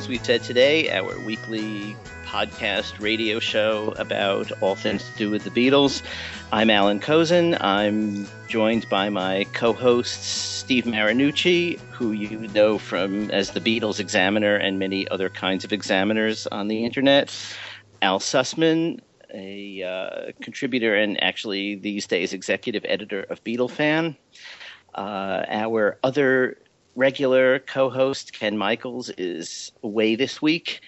[0.00, 1.94] Things We've Said Today, our weekly
[2.24, 6.02] podcast radio show about all things to do with the Beatles.
[6.52, 7.62] I'm Allan Kozinn.
[7.62, 14.56] I'm joined by my co-hosts Steve Marinucci, who you know from as the Beatles Examiner
[14.56, 17.30] and many other kinds of examiners on the internet.
[18.00, 19.00] Al Sussman,
[19.34, 24.16] a uh, contributor and actually these days executive editor of Beatlefan.
[24.94, 26.56] Uh, our other
[27.00, 30.82] regular co-host Ken Michaels is away this week.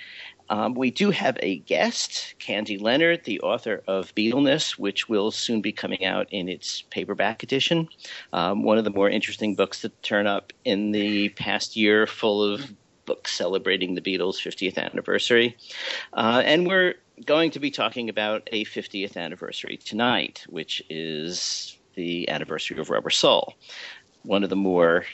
[0.51, 5.63] Um, we do have a guest, Candy Leonard, the author of Beatleness, which will soon
[5.63, 7.89] be coming out in its paperback edition.
[8.35, 12.45] Um, one of the more interesting books to turn up in the past year, full
[12.45, 12.75] of
[13.07, 15.57] books celebrating the Beatles' 50th anniversary.
[16.13, 22.29] Uh, and we're going to be talking about a 50th anniversary tonight, which is the
[22.29, 23.55] anniversary of Rubber Soul.
[24.25, 25.07] One of the more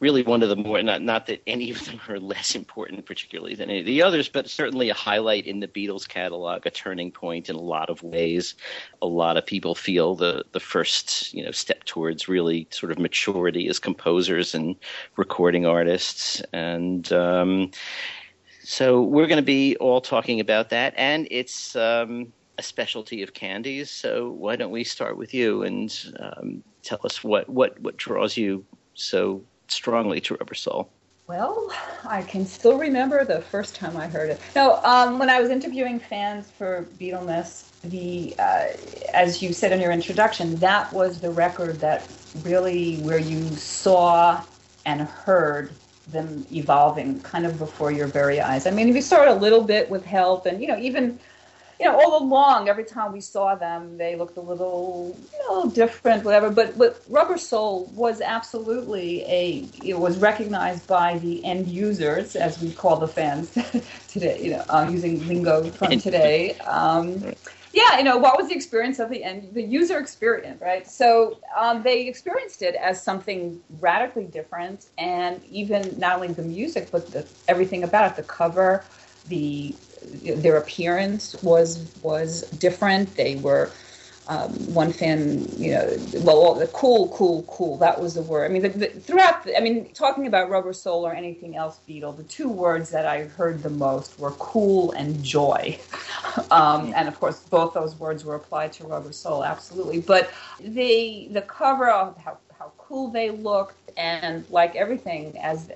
[0.00, 3.54] really one of the more not not that any of them are less important particularly
[3.54, 7.12] than any of the others but certainly a highlight in the beatles catalog a turning
[7.12, 8.54] point in a lot of ways.
[9.02, 12.98] A lot of people feel the the first you know step towards really sort of
[12.98, 14.76] maturity as composers and
[15.16, 16.42] recording artists.
[16.52, 17.70] And um,
[18.62, 20.94] so we're going to be all talking about that.
[20.96, 26.14] And it's um, a specialty of candies so why don't we start with you and
[26.20, 30.90] um, tell us what what what draws you so strongly to Rubber Soul?
[31.26, 31.70] Well,
[32.04, 34.40] I can still remember the first time I heard it.
[34.56, 38.68] No, um, when I was interviewing fans for Beatleness, the uh,
[39.14, 42.10] as you said in your introduction, that was the record that
[42.42, 44.42] really where you saw
[44.84, 45.70] and heard
[46.08, 48.66] them evolving kind of before your very eyes.
[48.66, 51.18] I mean, we saw it a little bit with Help, and you know, even
[51.80, 55.70] you know, all along, every time we saw them, they looked a little, you know,
[55.70, 56.50] different, whatever.
[56.50, 62.60] But but Rubber Soul was absolutely a it was recognized by the end users, as
[62.60, 63.56] we call the fans
[64.08, 64.42] today.
[64.44, 66.58] You know, uh, using lingo from today.
[66.58, 67.32] Um,
[67.72, 70.86] yeah, you know, what was the experience of the end, the user experience, right?
[70.86, 76.90] So um, they experienced it as something radically different, and even not only the music,
[76.90, 78.84] but the, everything about it, the cover,
[79.28, 83.14] the their appearance was was different.
[83.16, 83.70] They were
[84.30, 87.76] um, one fan, you know, well, the cool, cool, cool.
[87.78, 88.44] That was the word.
[88.44, 91.80] I mean, the, the, throughout, the, I mean, talking about Rubber Soul or anything else
[91.88, 95.76] Beatle, the two words that I heard the most were cool and joy.
[96.52, 100.00] um, and of course, both those words were applied to Rubber Soul, absolutely.
[100.00, 100.30] But
[100.60, 105.72] the the cover of how how cool they looked, and like everything as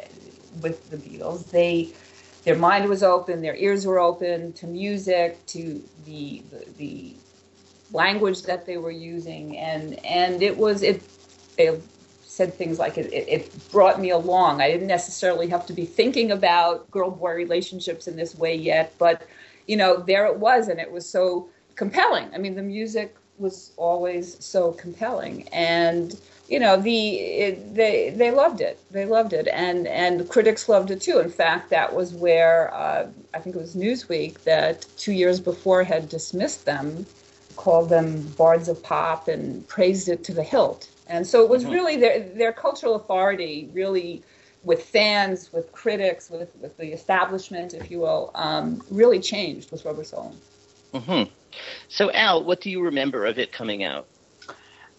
[0.60, 1.92] with the Beatles, they
[2.44, 7.14] their mind was open, their ears were open to music, to the, the, the
[7.92, 11.02] language that they were using, and and it was it.
[11.56, 11.78] They
[12.22, 14.60] said things like it, it, it brought me along.
[14.60, 18.92] I didn't necessarily have to be thinking about girl boy relationships in this way yet,
[18.98, 19.26] but
[19.66, 22.28] you know there it was, and it was so compelling.
[22.34, 26.18] I mean, the music was always so compelling, and
[26.48, 28.78] you know the it, they they loved it.
[28.90, 29.48] They loved it.
[29.48, 31.18] And and critics loved it too.
[31.18, 35.82] In fact that was where uh, i think it was newsweek that two years before
[35.84, 37.06] had dismissed them
[37.56, 40.88] called them bards of pop and praised it to the hilt.
[41.06, 41.72] And so it was mm-hmm.
[41.72, 44.22] really their their cultural authority really
[44.64, 49.84] with fans with critics with, with the establishment if you will um, really changed with
[49.84, 50.34] rubber soul.
[50.94, 51.28] Mm-hmm.
[51.88, 54.06] so al what do you remember of it coming out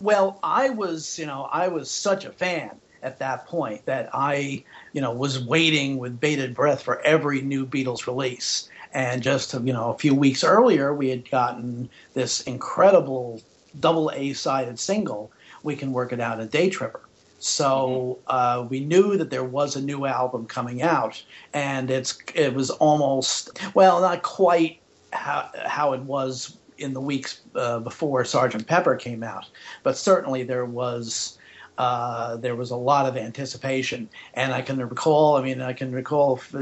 [0.05, 2.71] well, I was, you know, I was such a fan
[3.01, 7.65] at that point that I, you know, was waiting with bated breath for every new
[7.65, 8.69] Beatles release.
[8.93, 13.41] And just, you know, a few weeks earlier, we had gotten this incredible
[13.79, 15.31] double A sided single,
[15.63, 17.01] We Can Work It Out a Day Tripper.
[17.39, 18.63] So mm-hmm.
[18.63, 21.21] uh, we knew that there was a new album coming out,
[21.53, 24.79] and it's it was almost well, not quite
[25.11, 29.49] how how it was in the weeks uh, before Sergeant Pepper came out,
[29.83, 31.37] but certainly there was
[31.77, 35.35] uh, there was a lot of anticipation, and I can recall.
[35.35, 36.55] I mean, I can recall if,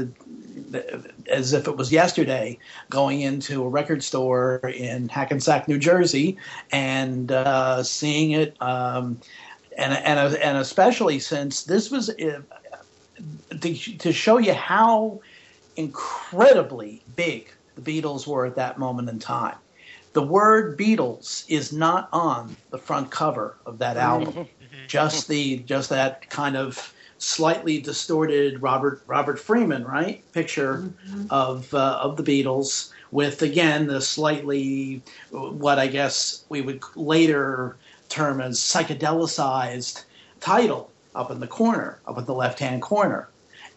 [1.28, 2.58] as if it was yesterday,
[2.90, 6.36] going into a record store in Hackensack, New Jersey,
[6.72, 9.20] and uh, seeing it, um,
[9.78, 12.40] and and and especially since this was uh,
[13.60, 15.20] to, to show you how
[15.76, 19.56] incredibly big the Beatles were at that moment in time
[20.14, 24.32] the word Beatles is not on the front cover of that album.
[24.32, 24.44] Mm-hmm.
[24.88, 31.26] just the just that kind of slightly distorted Robert Robert Freeman right picture mm-hmm.
[31.30, 37.76] of uh, of the Beatles with again the slightly what I guess we would later
[38.08, 40.04] term as psychedelicized
[40.40, 43.28] title up in the corner up in the left hand corner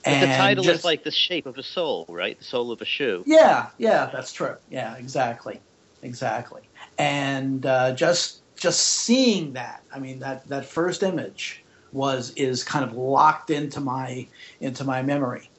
[0.03, 2.37] But the title just, is like the shape of a soul, right?
[2.37, 3.23] The soul of a shoe.
[3.25, 4.55] Yeah, yeah, that's true.
[4.69, 5.59] Yeah, exactly,
[6.07, 6.61] exactly.
[6.97, 12.83] And uh, just just seeing that, I mean, that that first image was is kind
[12.83, 14.27] of locked into my
[14.61, 15.49] into my memory.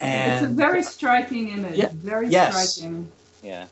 [0.00, 1.76] And it's a very striking image.
[1.76, 2.74] Yeah, very yes.
[2.74, 3.10] striking.
[3.42, 3.66] Yeah.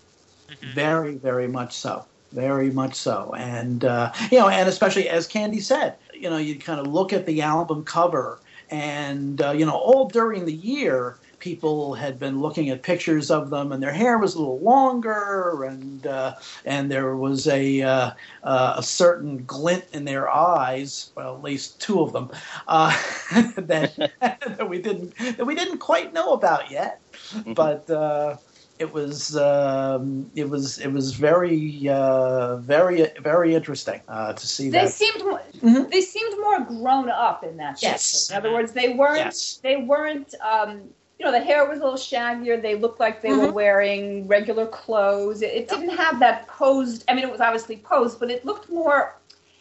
[0.49, 0.75] Mm-hmm.
[0.75, 2.05] Very, very much so.
[2.33, 3.35] Very much so.
[3.37, 7.13] And uh, you know, and especially as Candy said, you know, you kind of look
[7.13, 8.39] at the album cover
[8.71, 13.51] and uh, you know all during the year people had been looking at pictures of
[13.51, 18.11] them and their hair was a little longer and uh, and there was a uh,
[18.45, 22.31] uh, a certain glint in their eyes well at least two of them
[22.69, 22.91] uh,
[23.57, 27.55] that, that we didn't that we didn't quite know about yet mm-hmm.
[27.55, 28.37] but uh,
[28.79, 34.71] it was um, it was it was very uh, very very interesting uh, to see
[34.71, 34.93] they that.
[34.93, 35.91] seemed more, mm-hmm.
[35.91, 38.31] they seemed more grown up in that yes.
[38.31, 39.59] in other words they weren't yes.
[39.63, 40.83] they weren't um,
[41.23, 43.47] you know the hair was a little shaggier they looked like they mm-hmm.
[43.47, 47.77] were wearing regular clothes it, it didn't have that posed i mean it was obviously
[47.77, 49.17] posed but it looked more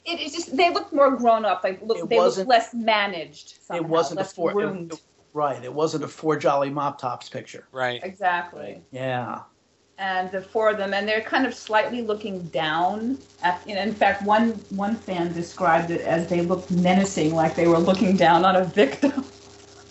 [0.06, 3.84] it, it just they looked more grown up like look, they looked less managed somehow,
[3.84, 5.00] it wasn't less a for, it,
[5.34, 5.64] Right.
[5.64, 7.68] It wasn't a four jolly mop tops picture.
[7.72, 8.02] Right.
[8.04, 8.82] Exactly.
[8.92, 9.44] Yeah.
[9.98, 13.20] And the four of them, and they're kind of slightly looking down.
[13.44, 17.56] At, you know, in fact, one one fan described it as they looked menacing, like
[17.56, 19.24] they were looking down on a victim.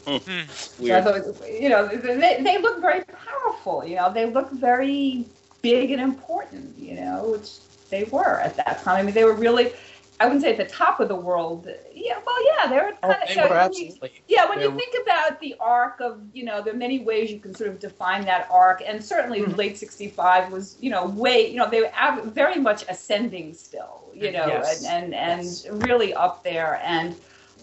[0.07, 0.83] Hmm.
[0.83, 1.05] Weird.
[1.05, 3.85] So thought, you know, they, they look very powerful.
[3.85, 5.27] You know, they look very
[5.63, 6.79] big and important.
[6.79, 7.59] You know, which
[7.91, 8.97] they were at that time.
[8.97, 9.73] I mean, they were really
[10.21, 11.67] I wouldn't say at the top of the world.
[11.95, 13.17] Yeah, well, yeah, they were kind oh, of.
[13.27, 14.23] They you know, absolutely.
[14.29, 17.33] yeah, when they you think about the arc of, you know, there are many ways
[17.33, 19.55] you can sort of define that arc, and certainly mm-hmm.
[19.55, 21.91] late '65 was, you know, way, you know, they were
[22.25, 24.85] very much ascending still, you know, yes.
[24.85, 25.67] and and, and yes.
[25.71, 27.17] really up there, and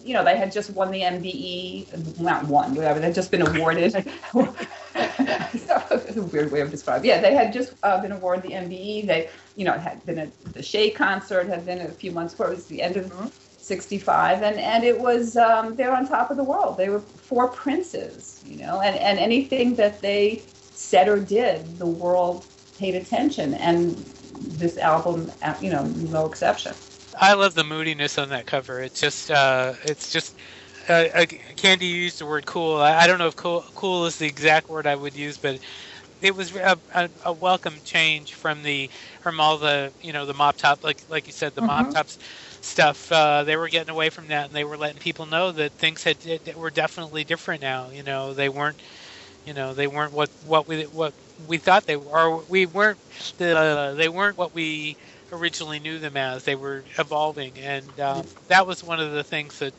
[0.04, 3.94] you know, they had just won the MBE, not won, whatever, they'd just been awarded.
[4.94, 7.08] it's a weird way of describing.
[7.08, 9.06] Yeah, they had just uh, been awarded the MBE.
[9.06, 12.34] They, you know, it had been at the Shea concert had been a few months
[12.34, 12.48] before.
[12.52, 13.28] It was the end of mm-hmm.
[13.58, 16.78] 65 and, and it was, um, they were on top of the world.
[16.78, 20.42] They were four princes, you know, and, and anything that they
[20.74, 22.46] said or did, the world
[22.78, 23.54] paid attention.
[23.54, 23.96] And
[24.38, 26.72] this album, uh, you know, no exception.
[27.20, 28.80] I love the moodiness on that cover.
[28.80, 30.36] It's just, uh, it's just,
[30.88, 31.26] uh,
[31.56, 32.76] Candy used the word cool.
[32.76, 35.58] I, I, don't know if cool, cool is the exact word I would use, but
[36.22, 40.34] it was a, a, a, welcome change from the from all the you know the
[40.34, 41.84] mop top like like you said the mm-hmm.
[41.84, 42.18] mop tops
[42.60, 43.10] stuff.
[43.12, 46.02] Uh, they were getting away from that, and they were letting people know that things
[46.02, 47.90] had that were definitely different now.
[47.90, 48.78] You know, they weren't
[49.46, 51.12] you know they weren't what what we what
[51.46, 52.10] we thought they were.
[52.10, 52.98] Or we weren't
[53.40, 54.96] uh, they weren't what we
[55.32, 56.44] originally knew them as.
[56.44, 59.74] They were evolving, and um, that was one of the things that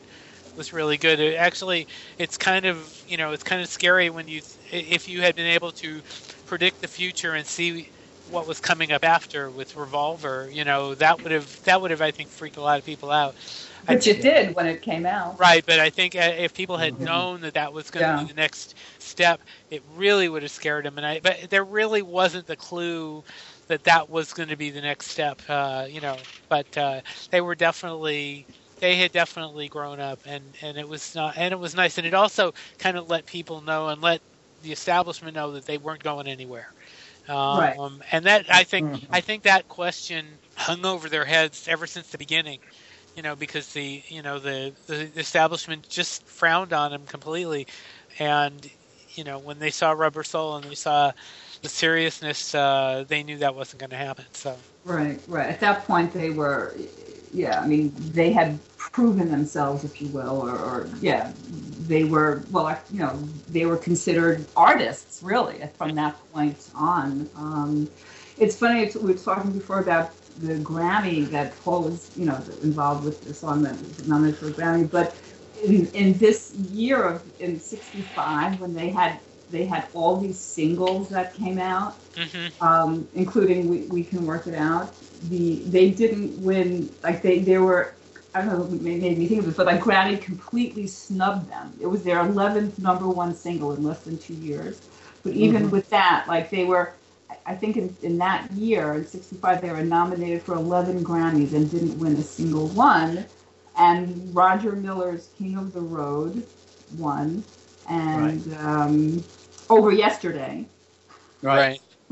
[0.56, 1.20] was really good.
[1.20, 1.86] It actually,
[2.18, 5.46] it's kind of you know it's kind of scary when you if you had been
[5.46, 6.00] able to
[6.46, 7.88] predict the future and see
[8.30, 10.48] what was coming up after with Revolver.
[10.52, 13.10] You know that would have that would have I think freaked a lot of people
[13.10, 13.34] out.
[13.86, 15.40] Which it did when it came out.
[15.40, 17.04] Right, but I think uh, if people had mm-hmm.
[17.04, 18.22] known that that was going to yeah.
[18.22, 19.40] be the next step,
[19.70, 20.98] it really would have scared them.
[20.98, 23.24] And I, but there really wasn't the clue
[23.70, 25.40] that that was going to be the next step.
[25.48, 26.16] Uh, you know,
[26.48, 27.00] but uh,
[27.30, 28.44] they were definitely
[28.80, 32.06] they had definitely grown up, and and it was not, and it was nice, and
[32.06, 34.20] it also kind of let people know and let
[34.62, 36.72] the establishment know that they weren't going anywhere.
[37.28, 38.00] Um, right.
[38.10, 39.14] And that I think mm-hmm.
[39.14, 42.58] I think that question hung over their heads ever since the beginning.
[43.16, 47.68] You know, because the you know the the establishment just frowned on them completely,
[48.18, 48.68] and
[49.10, 51.12] you know when they saw Rubber Soul and they saw
[51.62, 54.24] the seriousness, uh, they knew that wasn't going to happen.
[54.32, 55.48] So right, right.
[55.48, 56.74] At that point, they were,
[57.32, 57.60] yeah.
[57.60, 61.32] I mean, they had proven themselves, if you will, or, or yeah,
[61.86, 63.16] they were well, you know,
[63.48, 67.28] they were considered artists really from that point on.
[67.36, 67.90] Um,
[68.38, 68.82] it's funny.
[68.82, 73.22] It's, we were talking before about the Grammy that Paul was, you know, involved with
[73.24, 75.14] the song that was nominated for Grammy, but
[75.62, 81.08] in, in this year of in '65 when they had they had all these singles
[81.10, 82.64] that came out, mm-hmm.
[82.64, 84.94] um, including we, we Can Work It Out.
[85.28, 87.94] The they didn't win like they they were
[88.34, 91.72] I don't know what made me think of this, but like Grammy completely snubbed them.
[91.80, 94.80] It was their eleventh number one single in less than two years.
[95.22, 95.70] But even mm-hmm.
[95.70, 96.94] with that, like they were,
[97.44, 101.70] I think in, in that year in '65 they were nominated for 11 Grammys and
[101.70, 103.26] didn't win a single one.
[103.76, 106.46] And Roger Miller's King of the Road
[106.98, 107.44] won,
[107.88, 108.60] and right.
[108.64, 109.24] um,
[109.70, 110.66] over yesterday.
[111.42, 111.80] Right.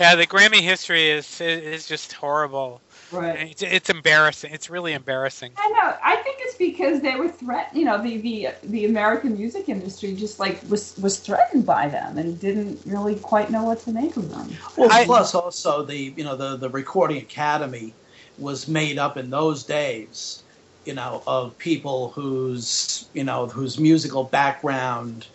[0.00, 2.80] yeah, the Grammy history is is just horrible.
[3.12, 3.50] Right.
[3.50, 4.52] It's, it's embarrassing.
[4.52, 5.52] It's really embarrassing.
[5.56, 5.96] I know.
[6.02, 7.78] I think it's because they were threatened.
[7.78, 12.18] You know, the, the the American music industry just like was was threatened by them
[12.18, 14.48] and didn't really quite know what to make of them.
[14.76, 17.92] Well, I- plus also the you know the the Recording Academy
[18.38, 20.42] was made up in those days,
[20.84, 25.26] you know, of people whose you know whose musical background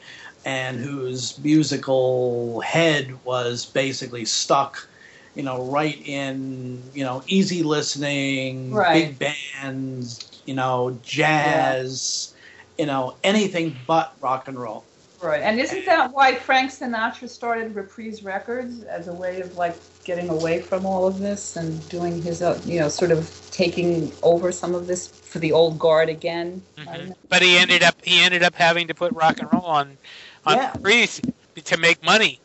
[0.45, 4.87] and whose musical head was basically stuck,
[5.35, 9.17] you know, right in you know easy listening, Right.
[9.19, 12.33] big bands, you know, jazz,
[12.77, 14.85] you know, anything but rock and roll.
[15.21, 15.41] Right.
[15.41, 20.29] And isn't that why Frank Sinatra started Reprise Records as a way of like getting
[20.29, 24.51] away from all of this and doing his, uh, you know, sort of taking over
[24.51, 26.63] some of this for the old guard again?
[26.77, 27.13] Mhm.
[27.29, 29.97] But he ended up he ended up having to put rock and roll on
[30.45, 30.71] on Yeah.
[30.75, 31.21] Reprise
[31.63, 32.39] to make money.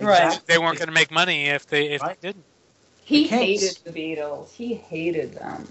[0.00, 0.40] Right.
[0.46, 2.20] They weren't going to make money if they if Right.
[2.20, 2.44] they didn't.
[3.04, 4.52] He The hated the Beatles.
[4.52, 5.66] He hated them.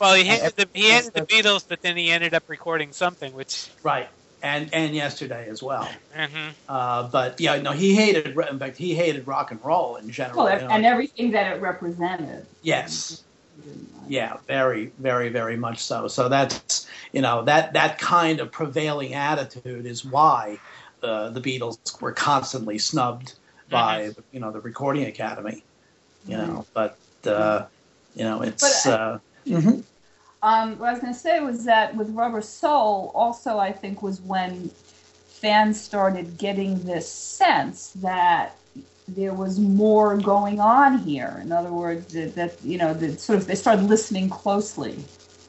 [0.00, 3.32] Well, he hated the he hated the Beatles, but then he ended up recording something,
[3.34, 3.70] which.
[3.82, 4.08] Right.
[4.42, 5.88] And and yesterday as well.
[6.14, 8.36] hmm Uh, but yeah, no, he hated.
[8.50, 10.44] In fact, he hated rock and roll in general.
[10.44, 10.70] Well, you know.
[10.74, 12.46] and everything that it represented.
[12.62, 13.22] yes,
[13.54, 14.10] He didn't like.
[14.10, 16.08] yeah, very, very, very much so.
[16.08, 20.58] So that's you know that that kind of prevailing attitude is why
[21.02, 23.34] uh, the Beatles were constantly snubbed
[23.70, 25.62] by you know the Recording Academy.
[26.26, 27.66] You know, but uh,
[28.14, 28.84] you know it's.
[28.84, 29.82] But uh, mhm.
[30.44, 34.02] Um, what I was going to say was that with Rubber Soul, also I think
[34.02, 34.70] was when
[35.26, 38.56] fans started getting this sense that
[39.06, 41.38] there was more going on here.
[41.42, 45.04] In other words, that, that you know, that sort of they started listening closely,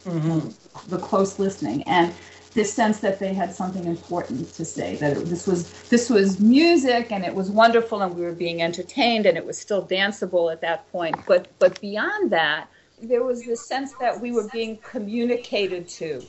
[0.05, 0.53] Mhm.
[0.89, 2.13] the close listening, and
[2.53, 4.95] this sense that they had something important to say.
[4.97, 8.61] That it, this was this was music, and it was wonderful, and we were being
[8.61, 11.15] entertained, and it was still danceable at that point.
[11.27, 12.67] But but beyond that,
[13.01, 16.21] there was this sense that we were being communicated to.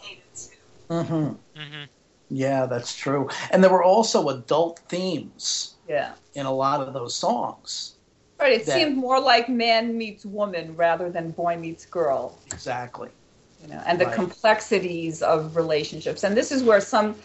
[0.90, 1.37] Mhm.
[1.57, 1.83] hmm
[2.31, 3.28] Yeah, that's true.
[3.50, 6.12] And there were also adult themes Yeah.
[6.35, 7.95] in a lot of those songs.
[8.40, 8.61] Right.
[8.61, 12.37] It That- seemed more like man meets woman rather than boy meets girl.
[12.47, 13.11] Exactly.
[13.64, 14.14] You know, and the Right.
[14.14, 16.25] complexities of relationships.
[16.25, 17.16] And this is where some,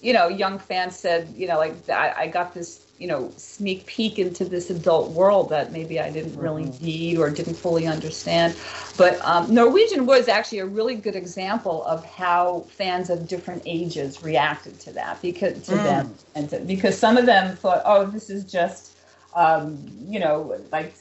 [0.00, 3.86] you know, young fans said, you know, like I, I got this, you know, sneak
[3.86, 6.80] peek into this adult world that maybe I didn't really Mhm.
[6.82, 8.56] need or didn't fully understand.
[8.98, 14.22] But um, Norwegian was actually a really good example of how fans of different ages
[14.22, 15.84] reacted to that because to Mm.
[15.84, 18.93] them and to, because some of them thought, oh, this is just
[19.34, 20.96] um, you know, like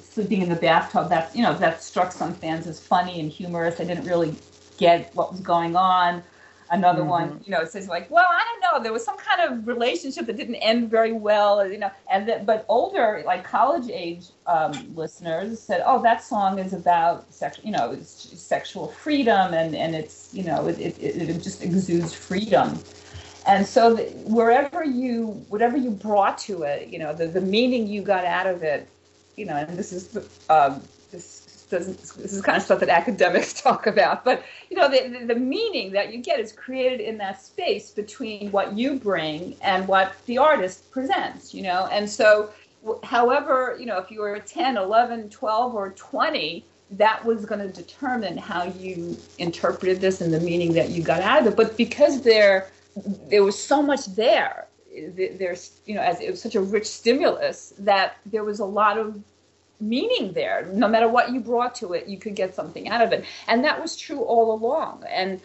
[0.00, 1.08] sleeping in the bathtub.
[1.10, 3.80] That you know that struck some fans as funny and humorous.
[3.80, 4.36] I didn't really
[4.78, 6.22] get what was going on.
[6.68, 7.06] Another Mhm.
[7.06, 8.82] one, you know, says like, well, I don't know.
[8.82, 11.90] There was some kind of relationship that didn't end very well, you know.
[12.10, 17.32] And that, but older, like college age um, listeners said, oh, that song is about
[17.32, 21.62] sex, you know, it's sexual freedom, and and it's you know, it it, it just
[21.62, 22.80] exudes freedom.
[23.46, 27.86] And so the, wherever you, whatever you brought to it, you know, the, the meaning
[27.86, 28.88] you got out of it,
[29.36, 30.16] you know, and this is
[30.48, 34.88] um, this doesn't this is kind of stuff that academics talk about, but you know,
[34.88, 38.94] the, the the meaning that you get is created in that space between what you
[38.94, 42.50] bring and what the artist presents, you know, and so
[43.02, 47.68] however, you know, if you were 10, 11, 12, or 20, that was going to
[47.68, 51.56] determine how you interpreted this and the meaning that you got out of it.
[51.56, 52.68] But because there
[53.04, 54.68] there was so much there,
[55.14, 58.98] there's you know, as it was such a rich stimulus that there was a lot
[58.98, 59.22] of
[59.80, 60.70] meaning there.
[60.72, 63.64] No matter what you brought to it, you could get something out of it, and
[63.64, 65.04] that was true all along.
[65.08, 65.40] And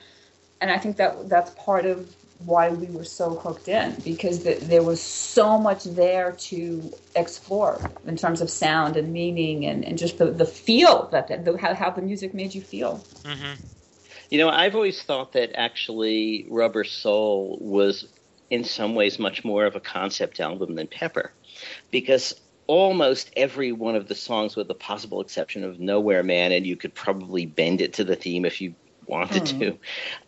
[0.61, 4.61] and I think that that's part of why we were so hooked in because th-
[4.61, 9.97] there was so much there to explore in terms of sound and meaning and, and
[9.97, 13.05] just the, the feel that the, how, how the music made you feel.
[13.25, 13.53] hmm
[14.31, 18.05] You know, I've always thought that actually Rubber Soul was
[18.49, 21.35] in some ways much more of a concept album than Pepper
[21.91, 22.33] because
[22.67, 26.77] almost every one of the songs with the possible exception of Nowhere Man and you
[26.77, 29.59] could probably bend it to the theme if you wanted Mhm.
[29.59, 29.79] to.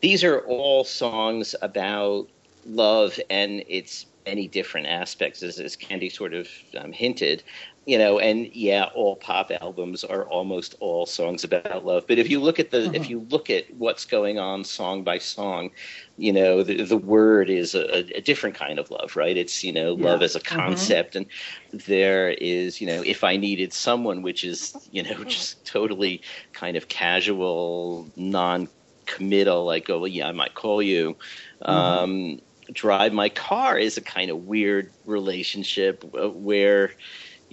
[0.02, 2.30] These are all songs about
[2.66, 7.44] love and its many different aspects as, as Candy sort of um, hinted
[7.86, 12.06] you know and yeah all pop albums are almost all songs about love.
[12.08, 15.18] But if you look at the if you look at what's going on song by
[15.18, 15.72] song
[16.18, 19.36] you know the, the word is a, a different kind of love right?
[19.38, 20.26] It's you know love Yeah.
[20.26, 21.16] as a concept.
[21.16, 21.26] And
[21.72, 26.22] there is you know if i needed someone which is you know just totally
[26.54, 31.18] kind of casual non-committal like oh well, yeah i might call you.
[31.62, 32.40] Um
[32.72, 36.92] drive my car is a kind of weird relationship uh, where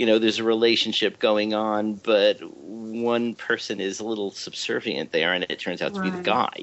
[0.00, 5.32] you know there's a relationship going on but one person is a little subservient there,
[5.34, 6.24] and it turns out to be the Right.
[6.24, 6.58] guy.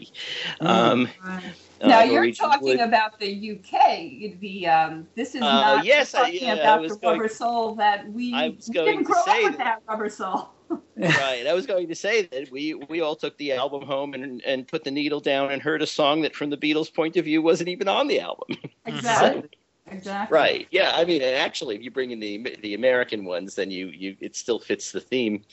[0.59, 0.67] Mhm.
[0.67, 1.43] Um, Right.
[1.81, 4.35] uh, now you're talking Wood- about the UK.
[4.41, 7.19] The um, this is Uh, not yes, I- talking yeah, I about was the going-
[7.19, 9.81] rubber soul that we, I was we didn't to grow say up with that.
[9.85, 10.49] that rubber soul.
[10.97, 11.45] right.
[11.47, 14.67] I was going to say that we we all took the album home and and
[14.67, 17.41] put the needle down and heard a song that, from the Beatles' point of view,
[17.41, 18.47] wasn't even on the album.
[18.87, 19.49] Exactly.
[19.89, 20.35] Exactly.
[20.35, 20.67] right.
[20.71, 20.91] Yeah.
[20.95, 24.15] I mean, and actually, if you bring in the the American ones, then you you
[24.19, 25.43] it still fits the theme.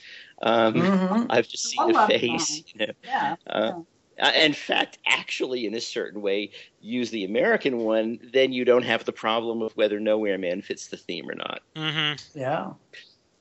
[0.43, 1.27] Um, Mhm.
[1.31, 2.65] I've just I seen a face.
[2.75, 2.93] You know.
[3.05, 3.37] Yeah.
[3.49, 3.73] Uh,
[4.21, 8.85] Uh, in fact, actually, in a certain way, use the American one, then you don't
[8.85, 11.63] have the problem of whether Nowhere Man fits the theme or not.
[11.75, 12.39] Mm-hmm.
[12.39, 12.75] Yeah.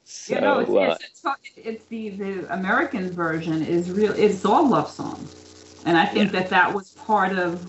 [0.03, 4.13] So, you know, it's, uh, it's, it's, it's the the American version is real.
[4.13, 5.27] It's all love song,
[5.85, 7.61] and I think that that was part of,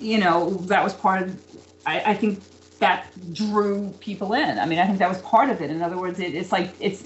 [0.00, 1.38] you know, that was part of.
[1.86, 2.40] I, I think
[2.80, 4.58] that drew people in.
[4.58, 5.70] I mean, I think that was part of it.
[5.70, 7.04] In other words, it, it's like it's.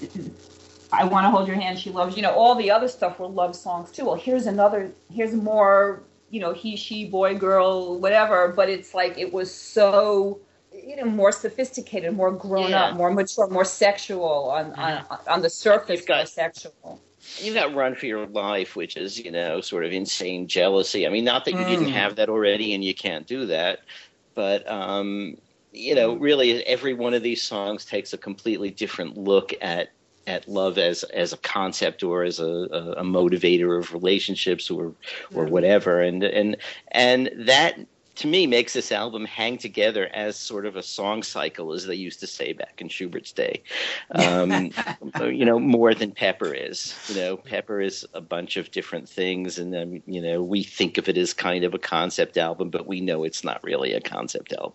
[0.91, 1.77] I want to hold your hand.
[1.77, 4.05] She loves you know all the other stuff were love songs too.
[4.05, 4.91] Well, here's another.
[5.13, 6.03] Here's more.
[6.31, 8.49] You know, he, she, boy, girl, whatever.
[8.49, 10.39] But it's like it was so
[10.73, 12.85] you know more sophisticated, more grown Yeah.
[12.85, 16.03] up, more mature, more sexual on on, on the surface.
[16.05, 16.99] Got- more sexual.
[17.39, 21.07] You've got Run for Your Life, which is, you know, sort of insane jealousy.
[21.07, 21.67] I mean, not that you Mm.
[21.69, 23.79] didn't have that already and you can't do that,
[24.35, 25.35] but, um,
[25.75, 26.23] you know, mm-hmm.
[26.23, 29.89] really every one of these songs takes a completely different look at
[30.27, 34.93] at love as as a concept or as a, a, a motivator of relationships or
[35.33, 36.01] or whatever.
[36.01, 36.57] And and
[36.91, 37.79] and that
[38.15, 41.95] to me makes this album hang together as sort of a song cycle as they
[41.95, 43.61] used to say back in Schubert's day
[44.11, 44.71] um,
[45.21, 46.95] you know, more than Pepper is.
[47.09, 50.97] You know, Pepper is a bunch of different things, and then you know, we think
[50.97, 54.01] of it as kind of a concept album, but we know it's not really a
[54.01, 54.73] concept album.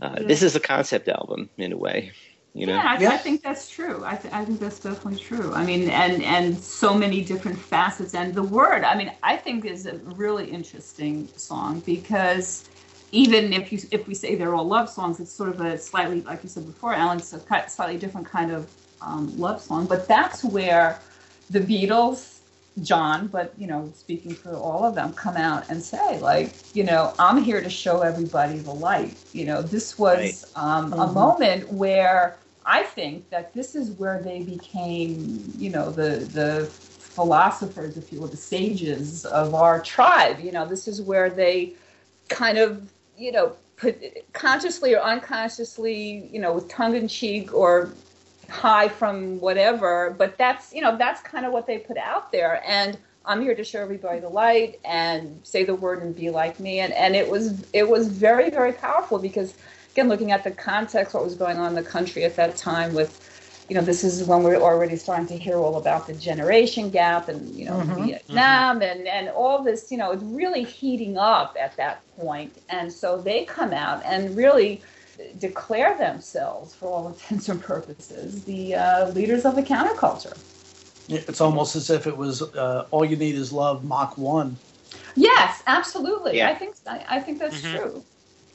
[0.00, 2.12] Uh, This is a concept album in a way.
[2.56, 3.12] You know, Yeah, I, Yeah.
[3.14, 4.04] I think that's true.
[4.04, 5.54] I, th- I think that's definitely true.
[5.54, 8.14] I mean, and and so many different facets.
[8.14, 12.68] And the word, I mean, I think is a really interesting song because
[13.12, 16.22] even if you if we say they're all love songs, it's sort of a slightly,
[16.22, 18.68] like you said before, Alan, it's a slightly different kind of
[19.02, 19.86] um, love song.
[19.86, 21.02] But that's where
[21.50, 22.40] the Beatles,
[22.82, 26.84] John, but you know, speaking for all of them, come out and say like, you
[26.84, 29.18] know, I'm here to show everybody the light.
[29.32, 31.14] You know, this was um, a Mhm.
[31.14, 37.96] moment where I think that this is where they became, you know, the the philosophers,
[37.96, 40.40] if you will, the sages of our tribe.
[40.40, 41.72] You know, this is where they
[42.28, 44.02] kind of, you know, put
[44.32, 47.90] consciously or unconsciously, you know, with tongue in cheek or
[48.48, 52.62] high from whatever, but that's, you know, that's kind of what they put out there.
[52.66, 56.60] And I'm here to show everybody the light and say the word and be like
[56.60, 56.80] me.
[56.80, 59.54] And, and it was, it was very, very powerful because
[59.96, 62.92] again, looking at the context, what was going on in the country at that time
[62.92, 63.18] with,
[63.70, 67.30] you know, this is when we're already starting to hear all about the generation gap
[67.30, 68.04] and, you know, Mhm.
[68.04, 72.52] Vietnam and, and all this, you know, it's really heating up at that point.
[72.68, 74.82] And so they come out and really
[75.38, 80.36] declare themselves, for all intents and purposes, the uh, leaders of the counterculture.
[81.08, 84.56] It's almost as if it was uh, all you need is love, Mach one.
[85.14, 86.36] Yes, absolutely.
[86.36, 86.50] Yeah.
[86.50, 87.78] I think I, I think that's Mhm.
[87.80, 88.04] true.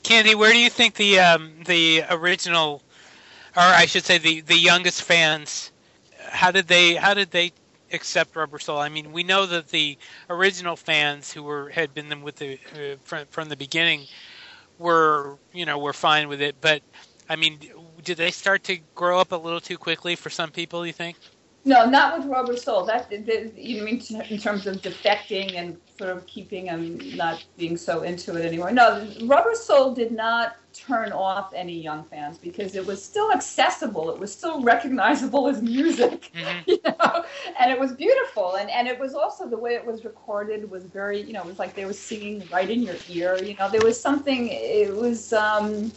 [0.02, 2.82] Candy, where do you think the um, the original,
[3.56, 5.70] or I should say the the youngest fans,
[6.18, 7.52] how did they how did they
[7.92, 8.78] accept Rubber Soul?
[8.78, 9.96] I mean, we know that the
[10.28, 14.06] original fans who were had been them with the uh, from from the beginning
[14.78, 16.82] were you know were fine with it, but
[17.28, 17.58] I mean,
[18.02, 20.86] did they start to grow up a little too quickly for some people?
[20.86, 21.16] You think?
[21.64, 22.84] No, not with Rubber Soul.
[22.86, 23.10] That
[23.56, 28.36] you mean in terms of defecting and sort of keeping them not being so into
[28.36, 28.72] it anymore.
[28.72, 34.10] No, Rubber Soul did not turn off any young fans because it was still accessible.
[34.10, 36.64] It was still recognizable as music, Mhm.
[36.66, 37.24] you know,
[37.60, 38.56] and it was beautiful.
[38.56, 41.46] And and it was also the way it was recorded was very, you know, it
[41.46, 43.42] was like they were singing right in your ear.
[43.42, 44.48] You know, there was something.
[44.50, 45.32] It was.
[45.32, 45.92] um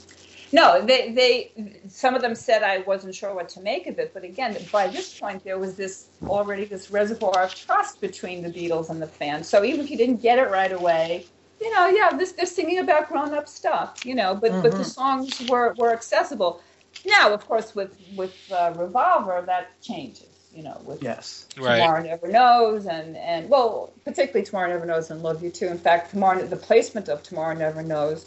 [0.51, 4.13] no, they, they, some of them said I wasn't sure what to make of it,
[4.13, 8.49] but again, by this point, there was this already this reservoir of trust between the
[8.49, 9.49] Beatles and the fans.
[9.49, 11.27] So even if you didn't get it right away,
[11.61, 14.85] you know, yeah, this they're singing about grown-up stuff, you know, but but the Mhm.
[14.85, 16.61] songs were were accessible.
[17.05, 21.47] Now, of course, with with uh, Revolver, that changes, you know, with Yes.
[21.61, 25.67] Tomorrow Never Knows, and and well, particularly Tomorrow Never Knows and Love You Too.
[25.67, 28.25] In fact, Tomorrow the placement of Tomorrow Never Knows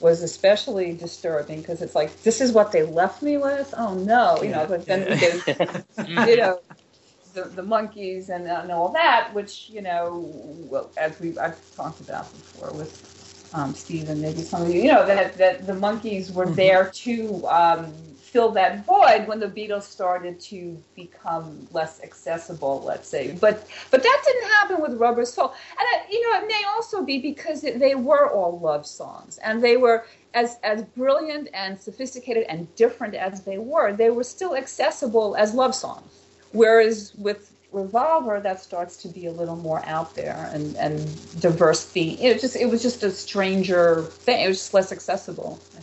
[0.00, 3.74] was especially disturbing because it's like this is what they left me with.
[3.76, 4.66] Oh no, you know.
[4.66, 5.40] But then Mm-hmm.
[6.06, 6.60] you know
[7.34, 10.22] the the Monkees and, and all that, which you know,
[10.70, 12.98] well, as we I've talked about before with
[13.52, 16.56] um, Steve and maybe some of you, you know, that that the Monkees were Mhm.
[16.56, 23.08] there to um, fill that void when the Beatles started to become less accessible, let's
[23.08, 23.32] say.
[23.40, 27.02] But but that didn't happen with Rubber Soul, and uh, you know it may also
[27.02, 31.80] be because it, they were all love songs, and they were as as brilliant and
[31.80, 36.10] sophisticated and different as they were, they were still accessible as love songs.
[36.52, 40.96] Whereas with Revolver, that starts to be a little more out there and, and
[41.40, 42.18] diverse theme.
[42.20, 44.44] It just it was just a stranger thing.
[44.44, 45.75] It was just less accessible, I.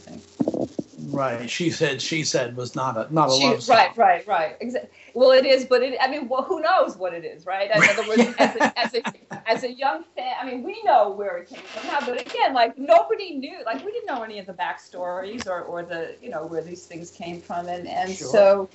[1.12, 1.50] Right.
[1.50, 2.02] She said.
[2.02, 3.76] She said was not a not a She- love song.
[3.78, 4.56] right, right, right.
[4.62, 4.90] Exactly.
[5.14, 5.98] Well, it is, but it.
[6.02, 7.70] I mean, well, who knows what it is, right?
[7.72, 9.04] In other words, as, a, as a
[9.48, 12.54] as a young fan, I mean, we know where it came from now, but again,
[12.54, 16.30] like nobody knew, like we didn't know any of the backstories or or the you
[16.30, 18.28] know where these things came from, and and Sure.
[18.28, 18.70] so.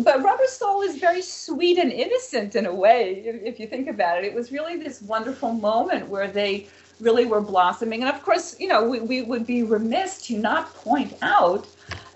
[0.00, 3.88] But Rubber Soul is very sweet and innocent in a way, if, if you think
[3.88, 4.24] about it.
[4.24, 6.68] It was really this wonderful moment where they
[7.00, 8.02] really were blossoming.
[8.02, 11.66] And of course, you know, we, we would be remiss to not point out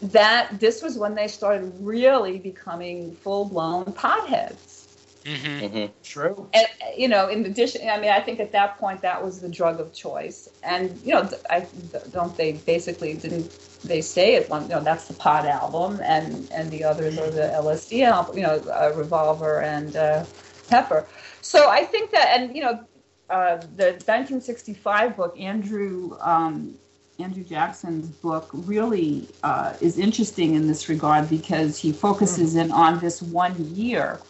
[0.00, 4.86] that this was when they started really becoming full blown potheads.
[5.24, 6.48] hmm hmm True.
[6.52, 6.66] And,
[6.96, 9.80] you know, in addition, I mean, I think at that point that was the drug
[9.80, 10.48] of choice.
[10.62, 11.68] And, you know, I
[12.10, 13.50] don't they basically didn't
[13.84, 17.30] they say it one, you know, that's the pot album and, and the others are
[17.30, 20.24] the LSD album, you know, uh, Revolver and uh,
[20.68, 21.06] Pepper.
[21.40, 22.84] So I think that, and, you know,
[23.32, 26.78] uh, the 1965 book, Andrew um,
[27.18, 33.00] Andrew Jackson's book really uh, is interesting in this regard because he focuses in on
[33.00, 34.20] this one year,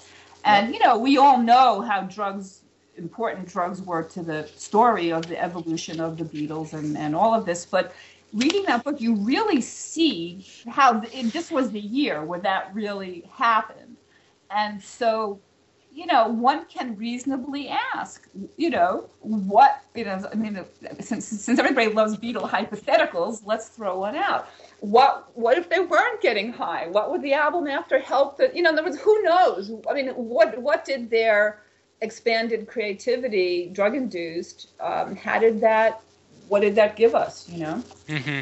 [0.45, 2.61] and you know we all know how drugs
[2.97, 7.35] important drugs were to the story of the evolution of the Beatles and, and all
[7.35, 7.93] of this, but
[8.33, 13.25] reading that book you really see how th- this was the year where that really
[13.33, 13.97] happened,
[14.53, 15.41] and so
[15.95, 20.65] you know, one can reasonably ask, you know, what, you know, I mean,
[21.01, 24.49] since since everybody loves Beatle hypotheticals, let's throw one out.
[24.81, 26.87] What what if they weren't getting high?
[26.89, 28.39] What would the album after help?
[28.39, 29.71] That you know, in other words, who knows?
[29.89, 31.63] I mean, what what did their
[32.01, 36.03] expanded creativity, drug induced, um, how did that?
[36.49, 37.49] What did that give us?
[37.49, 38.41] You know, hmm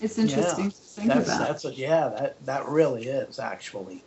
[0.00, 1.38] it's interesting to think That's about.
[1.38, 2.08] that's a, yeah.
[2.08, 4.04] That that really is actually.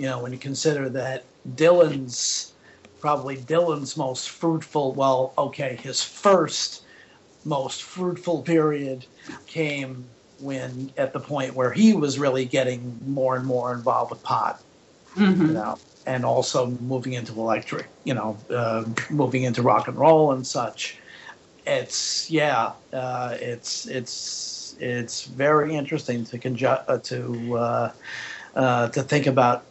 [0.00, 1.24] You know, when you consider that
[1.56, 2.54] Dylan's
[3.02, 4.94] probably Dylan's most fruitful.
[4.94, 6.84] Well, okay, his first
[7.44, 9.04] most fruitful period
[9.46, 10.06] came
[10.40, 14.62] when at the point where he was really getting more and more involved with pot.
[15.16, 15.52] you Mhm.
[15.52, 20.46] know, and also moving into electric, you know, uh, moving into rock and roll and
[20.46, 20.96] such.
[21.66, 27.92] It's yeah, uh, it's it's it's very interesting to conju- uh, to uh,
[28.54, 29.66] uh, to think about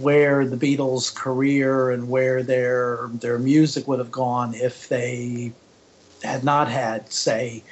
[0.00, 5.52] where the Beatles' career and where their their music would have gone if they
[6.22, 7.62] had not had, say,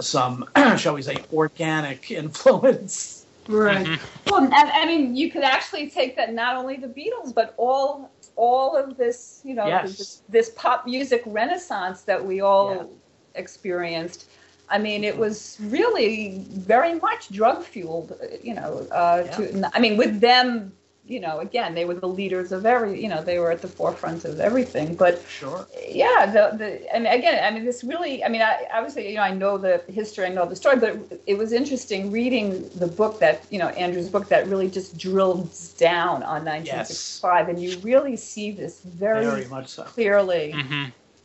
[0.00, 3.26] some shall we say, organic influence.
[3.48, 3.86] Right.
[3.86, 4.00] Mhm.
[4.30, 8.10] Well, and, I mean, you could actually take that not only the Beatles, but all
[8.36, 9.98] all of this, you know, Yes.
[9.98, 12.88] this, this pop music renaissance that we all
[13.34, 14.26] experienced.
[14.70, 18.86] I mean, it was really very much drug fueled, you know.
[18.90, 20.72] Uh, to, I mean, with them,
[21.04, 23.68] you know, again, they were the leaders of every, you know, they were at the
[23.68, 24.94] forefront of everything.
[24.94, 25.66] But Sure.
[25.88, 29.22] yeah, the the and again, I mean, this really, I mean, I obviously, you know,
[29.22, 33.18] I know the history, I know the story, but it was interesting reading the book
[33.20, 38.16] that, you know, Andrew's book that really just drills down on 1965, and you really
[38.16, 39.82] see this very, Very much so.
[39.84, 40.52] clearly.
[40.52, 40.84] hmm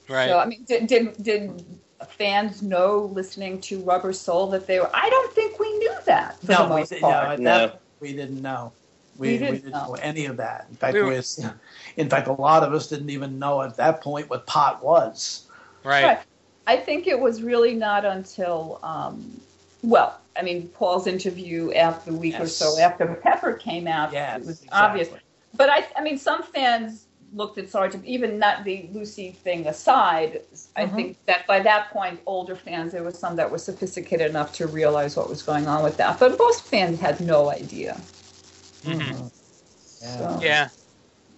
[0.10, 0.30] Right.
[0.30, 1.66] So, I mean, did, did did
[2.08, 4.90] fans know listening to Rubber Soul that they were?
[4.94, 7.32] I don't think we knew that for the No, we, most did, no, part.
[7.34, 7.72] at No.
[8.00, 8.72] we didn't know.
[9.18, 9.88] We We, didn't we didn't know.
[9.88, 9.94] know.
[9.96, 10.68] any of that.
[10.70, 11.44] In fact, We we were- was,
[11.98, 15.48] in fact, a lot of us didn't even know at that point what pot was.
[15.84, 16.04] right.
[16.04, 16.20] Right.
[16.68, 19.40] I think it was really not until, um,
[19.84, 24.42] well, I mean, Paul's interview after the week or so after Pepper came out, Yes,
[24.42, 24.78] it was exactly.
[25.02, 25.10] obvious.
[25.56, 30.42] But I, I mean, some fans looked at Sergeant, even not the Lucy thing aside.
[30.76, 30.96] I Mhm.
[30.96, 34.68] think that by that point, older fans, there was some that were sophisticated enough to
[34.68, 36.20] realize what was going on with that.
[36.20, 37.98] But most fans had no idea.
[38.84, 39.32] Mhm.
[40.02, 40.40] Yeah.
[40.42, 40.70] Yeah.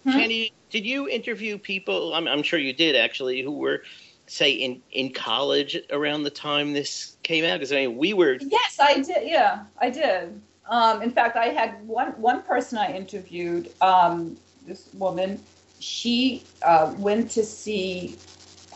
[0.05, 2.13] Kenny, did you interview people?
[2.13, 3.83] I'm, I'm sure you did actually, who were,
[4.27, 7.59] say, in in college around the time this came out.
[7.59, 8.37] Because I mean, we were.
[8.39, 9.27] Yes, I did.
[9.27, 10.41] Yeah, I did.
[10.67, 13.71] Um, in fact, I had one one person I interviewed.
[13.81, 15.39] Um, this woman,
[15.79, 18.15] she uh, went to see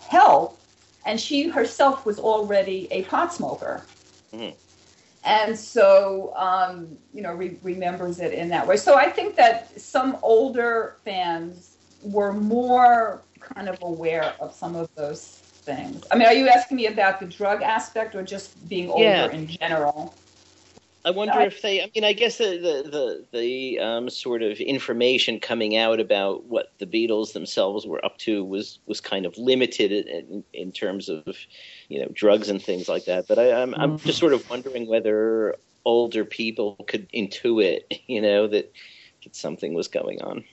[0.09, 0.59] Help,
[1.05, 3.83] and she herself was already a pot smoker.
[4.33, 4.55] Mhm.
[5.25, 8.77] And so, um, you know, re- remembers it in that way.
[8.77, 14.89] So I think that some older fans were more kind of aware of some of
[14.95, 16.03] those things.
[16.11, 19.31] I mean, are you asking me about the drug aspect or just being older Yeah.
[19.31, 20.13] in general?
[21.05, 21.81] I wonder if they.
[21.81, 26.45] I mean, I guess the the the, the um, sort of information coming out about
[26.45, 31.09] what the Beatles themselves were up to was was kind of limited in, in terms
[31.09, 31.23] of
[31.89, 33.27] you know drugs and things like that.
[33.27, 38.47] But I, I'm I'm just sort of wondering whether older people could intuit, you know,
[38.47, 38.73] that,
[39.23, 40.43] that something was going on.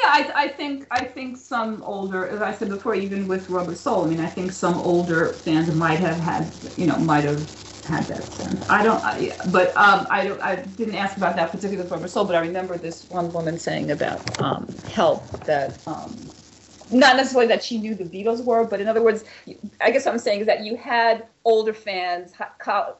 [0.00, 3.74] Yeah, I, I, think I think some older, as I said before, even with Rubber
[3.74, 7.46] Soul, I mean, I think some older fans might have had, you know, might have
[7.84, 8.64] had that sense.
[8.68, 12.10] I don't, I, but um, I don't, I didn't ask about that particular form of
[12.10, 16.32] Soul, but I remember this one woman saying about um, help that um,
[16.90, 19.24] not necessarily that she knew the Beatles were, but in other words,
[19.80, 22.32] I guess what I'm saying is that you had older fans,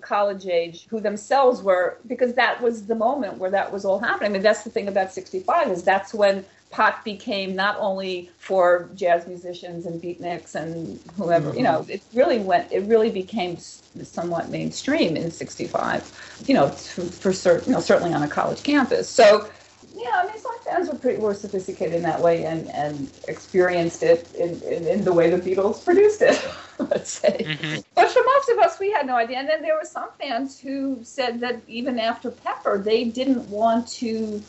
[0.00, 4.30] college age, who themselves were, because that was the moment where that was all happening.
[4.30, 8.88] I mean, that's the thing about 65 is that's when pot became not only for
[8.94, 11.58] jazz musicians and beatniks and whoever, mm-hmm.
[11.58, 17.02] you know, it really went, it really became somewhat mainstream in 65, you know, for,
[17.02, 19.08] for certain, you know, certainly on a college campus.
[19.08, 19.50] So,
[19.94, 24.02] yeah, I mean, some fans were pretty more sophisticated in that way and, and experienced
[24.02, 26.42] it in, in, in the way the Beatles produced it,
[26.78, 27.36] let's say.
[27.44, 27.80] Mm-hmm.
[27.94, 29.38] But for most of us, we had no idea.
[29.38, 33.86] And then there were some fans who said that even after Pepper, they didn't want
[33.88, 34.42] to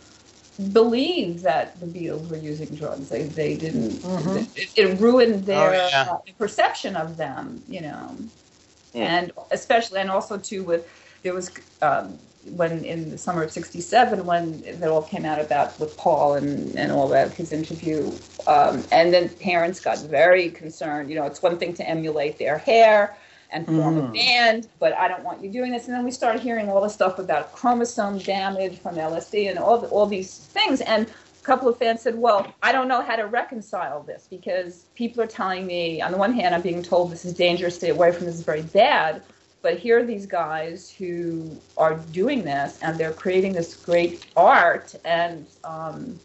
[0.72, 3.10] believe that the Beatles were using drugs.
[3.10, 4.38] They, they didn't, mm-hmm.
[4.56, 6.08] it, it, ruined their oh, yeah.
[6.10, 8.16] uh, perception of them, you know.
[8.94, 9.18] Yeah.
[9.18, 10.88] And especially, and also too, with,
[11.24, 15.80] there was, um, when in the summer of 67 when it all came out about
[15.80, 18.12] with paul and, and all that his interview
[18.48, 22.58] um, and then parents got very concerned you know it's one thing to emulate their
[22.58, 23.16] hair
[23.54, 24.10] and form mm.
[24.10, 26.82] a band but i don't want you doing this and then we started hearing all
[26.82, 31.46] the stuff about chromosome damage from lsd and all, the, all these things and a
[31.46, 35.28] couple of fans said well i don't know how to reconcile this because people are
[35.28, 38.26] telling me on the one hand i'm being told this is dangerous stay away from
[38.26, 39.22] this is very bad
[39.64, 44.94] but here are these guys who are doing this and they're creating this great art.
[45.06, 46.20] And um,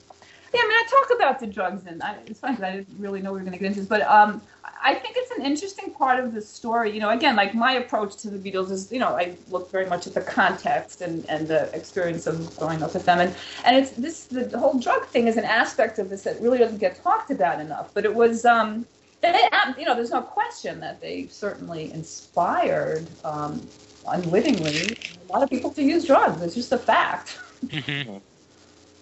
[0.52, 2.98] yeah, I mean, I talk about the drugs, and I, it's funny because I didn't
[2.98, 4.40] really know we were going to get into this, but um,
[4.82, 6.90] I think it's an interesting part of the story.
[6.90, 9.86] You know, again, like my approach to the Beatles is, you know, I look very
[9.86, 13.34] much at the context and, and the experience of growing up with them, and
[13.64, 16.78] and it's this the whole drug thing is an aspect of this that really doesn't
[16.78, 17.92] get talked about enough.
[17.94, 18.44] But it was.
[18.44, 18.86] Um,
[19.20, 23.60] they, you know, there's no question that they certainly inspired um,
[24.06, 24.96] unwittingly
[25.28, 26.40] a lot of people to use drugs.
[26.40, 27.38] It's just a fact.
[27.66, 28.18] Mm-hmm.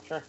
[0.08, 0.22] Sure.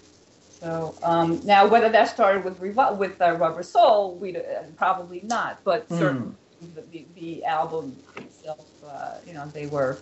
[0.60, 4.42] So um, now, whether that started with Revo- with uh, Rubber Soul, we uh,
[4.76, 5.98] probably not, but mm.
[5.98, 6.36] certainly
[6.74, 10.00] the, the, the, album itself, uh, you know, they were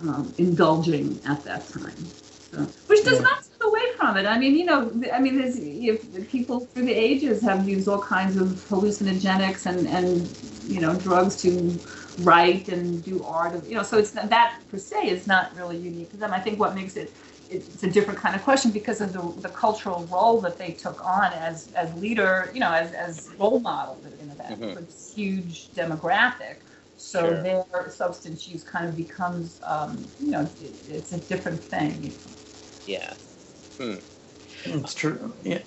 [0.00, 2.06] um, indulging at that time.
[2.50, 3.24] So, which does yeah.
[3.24, 4.24] not take away from it.
[4.24, 8.00] I mean, you know, I mean, there's, if people through the ages have used all
[8.00, 10.34] kinds of hallucinogenics and and
[10.66, 11.78] you know drugs to
[12.20, 13.54] write and do art.
[13.54, 16.32] Of, you know, so it's that per se is not really unique to them.
[16.32, 17.12] I think what makes it
[17.50, 21.04] it's a different kind of question because of the, the cultural role that they took
[21.04, 24.74] on as as leader, you know, as, as role models in that mm-hmm.
[24.84, 26.56] this huge demographic.
[26.96, 27.42] So sure.
[27.42, 32.12] their substance use kind of becomes, um, you know, it, it's a different thing.
[32.86, 33.14] Yeah.
[33.76, 33.94] Hmm.
[34.64, 35.32] It's true.
[35.44, 35.60] Yeah.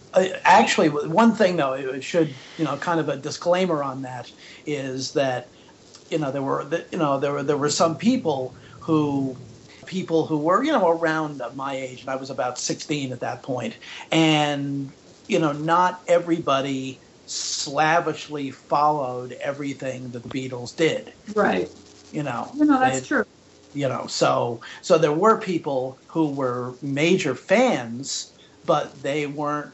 [0.44, 4.32] Actually, one thing though, it should you know, kind of a disclaimer on that
[4.66, 5.48] is that
[6.10, 9.36] you know there were you know there were there were some people who
[9.92, 13.44] people who were you know around my age, and I was about 16 at that
[13.44, 13.78] point,
[14.12, 14.90] and
[15.28, 21.14] you know not everybody slavishly followed everything that the Beatles did.
[21.36, 21.70] Right.
[22.12, 22.52] You know.
[22.56, 23.26] Know that's true
[23.74, 28.34] you know so so there were people who were major fans
[28.66, 29.72] but they weren't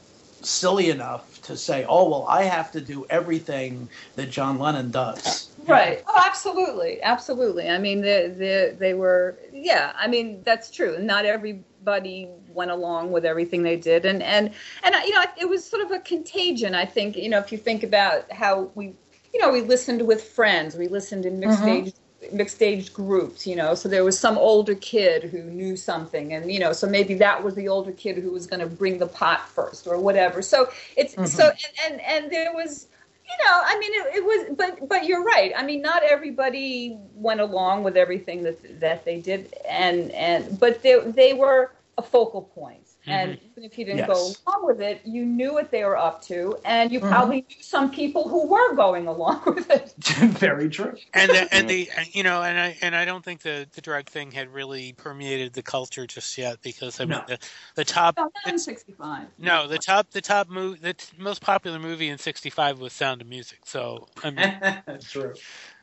[0.47, 5.49] silly enough to say oh well i have to do everything that john lennon does.
[5.65, 6.01] Right.
[6.07, 7.01] Oh absolutely.
[7.03, 7.69] Absolutely.
[7.69, 10.97] I mean they, they, they were yeah i mean that's true.
[10.99, 14.05] Not everybody went along with everything they did.
[14.05, 17.39] And and and you know it was sort of a contagion i think you know
[17.39, 18.93] if you think about how we
[19.33, 20.75] you know we listened with friends.
[20.75, 21.87] We listened in mixed mm-hmm.
[21.87, 21.93] age
[22.31, 23.75] mixed age groups, you know.
[23.75, 27.43] So there was some older kid who knew something, and you know, so maybe that
[27.43, 30.41] was the older kid who was going to bring the pot first or whatever.
[30.41, 31.25] So it's mm-hmm.
[31.25, 32.87] so and, and and there was.
[33.29, 35.51] You know, I mean, it, it was, but but you're right.
[35.53, 40.81] I mean, not everybody went along with everything that that they did, and and but
[40.81, 43.45] they they were a focal point and mm-hmm.
[43.51, 44.07] even if you didn't yes.
[44.07, 47.09] go along with it, you knew what they were up to, and you mm-hmm.
[47.09, 49.93] probably knew some people who were going along with it.
[50.37, 50.95] Very true.
[51.13, 54.07] And the, and the you know, and I and I don't think the the drug
[54.07, 57.39] thing had really permeated the culture just yet because I mean the,
[57.75, 59.27] the top no, in '65.
[59.37, 63.21] No, the top the top movie the t- most popular movie in '65 was Sound
[63.21, 63.59] of Music.
[63.65, 65.33] So I mean, true.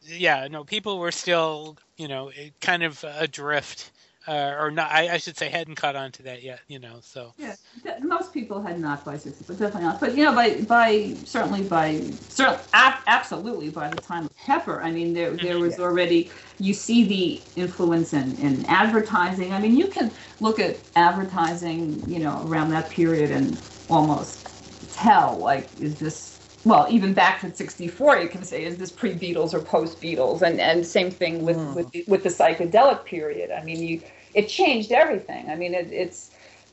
[0.03, 3.91] Yeah, no, people were still you know kind of adrift
[4.27, 4.91] uh, or not.
[4.91, 6.61] I, I, should say hadn't caught on to that yet.
[6.69, 7.55] You know, so yeah,
[8.01, 10.01] most people had not by sixty, but definitely not.
[10.01, 14.91] But you know, by by certainly by certainly absolutely by the time of Pepper, I
[14.91, 19.53] mean, there there was already you see the influence in in advertising.
[19.53, 20.11] I mean, you can
[20.41, 23.57] look at advertising, you know, around that period and
[23.91, 24.49] almost
[24.93, 26.34] tell like is this
[26.65, 30.87] well, even back to '64, you can say is this pre-Beatles or post-Beatles, and and
[30.87, 31.75] same thing with mm.
[31.75, 33.51] with the, with the psychedelic period.
[33.51, 34.03] I mean, you
[34.35, 35.49] it changed everything.
[35.51, 36.31] I mean, it, it's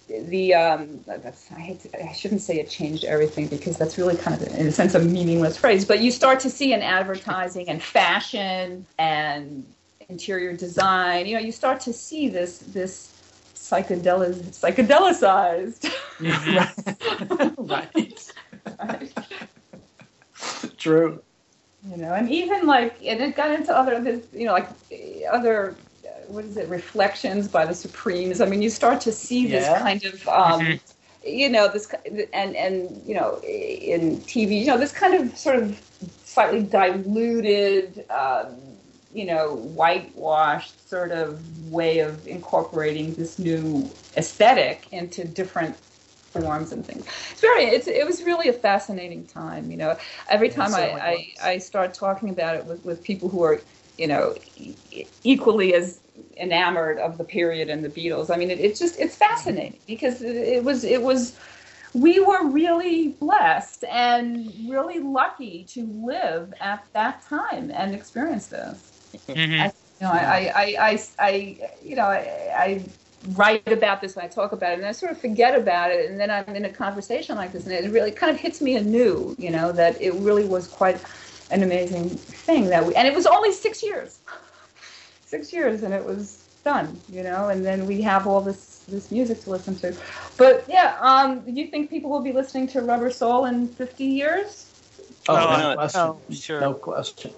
[0.07, 4.17] the um, that's I hate to, I shouldn't say it changed everything because that's really
[4.17, 5.85] kind of in a sense a meaningless phrase.
[5.85, 9.65] But you start to see in advertising and fashion and
[10.09, 13.11] interior design, you know, you start to see this this
[13.55, 15.91] psychedelic psychedelicized.
[17.57, 18.31] right.
[18.79, 19.13] right.
[20.81, 21.21] True.
[21.87, 24.01] You know, and even like, and it got into other,
[24.33, 24.67] you know, like
[25.31, 25.75] other,
[26.27, 28.41] what is it, reflections by the Supremes.
[28.41, 29.79] I mean, you start to see this yeah.
[29.79, 31.27] kind of, um, mm-hmm.
[31.27, 31.93] you know, this,
[32.33, 35.79] and and you know, in TV, you know, this kind of sort of
[36.23, 38.55] slightly diluted, um,
[39.13, 45.75] you know, whitewashed sort of way of incorporating this new aesthetic into different
[46.31, 47.05] forms and things.
[47.31, 49.69] It's very, it's, it was really a fascinating time.
[49.69, 49.97] You know,
[50.29, 53.61] every time I, I, I start talking about it with, with people who are,
[53.97, 54.35] you know,
[55.23, 55.99] equally as
[56.37, 58.33] enamored of the period and the Beatles.
[58.33, 61.37] I mean, it, it's just, it's fascinating because it, it was, it was,
[61.93, 68.91] we were really blessed and really lucky to live at that time and experience this.
[69.27, 69.61] Mm-hmm.
[69.61, 72.85] I, you know, I, I, I, I, you know, I, I
[73.29, 76.09] write about this and I talk about it and I sort of forget about it
[76.09, 78.75] and then I'm in a conversation like this and it really kind of hits me
[78.75, 80.99] anew, you know, that it really was quite
[81.51, 84.19] an amazing thing that we and it was only six years.
[85.25, 89.11] Six years and it was done, you know, and then we have all this this
[89.11, 89.95] music to listen to.
[90.37, 94.05] But yeah, um, do you think people will be listening to Rubber Soul in fifty
[94.05, 94.67] years?
[95.27, 96.01] Oh, no, question.
[96.01, 96.61] Oh, sure.
[96.61, 97.33] No question.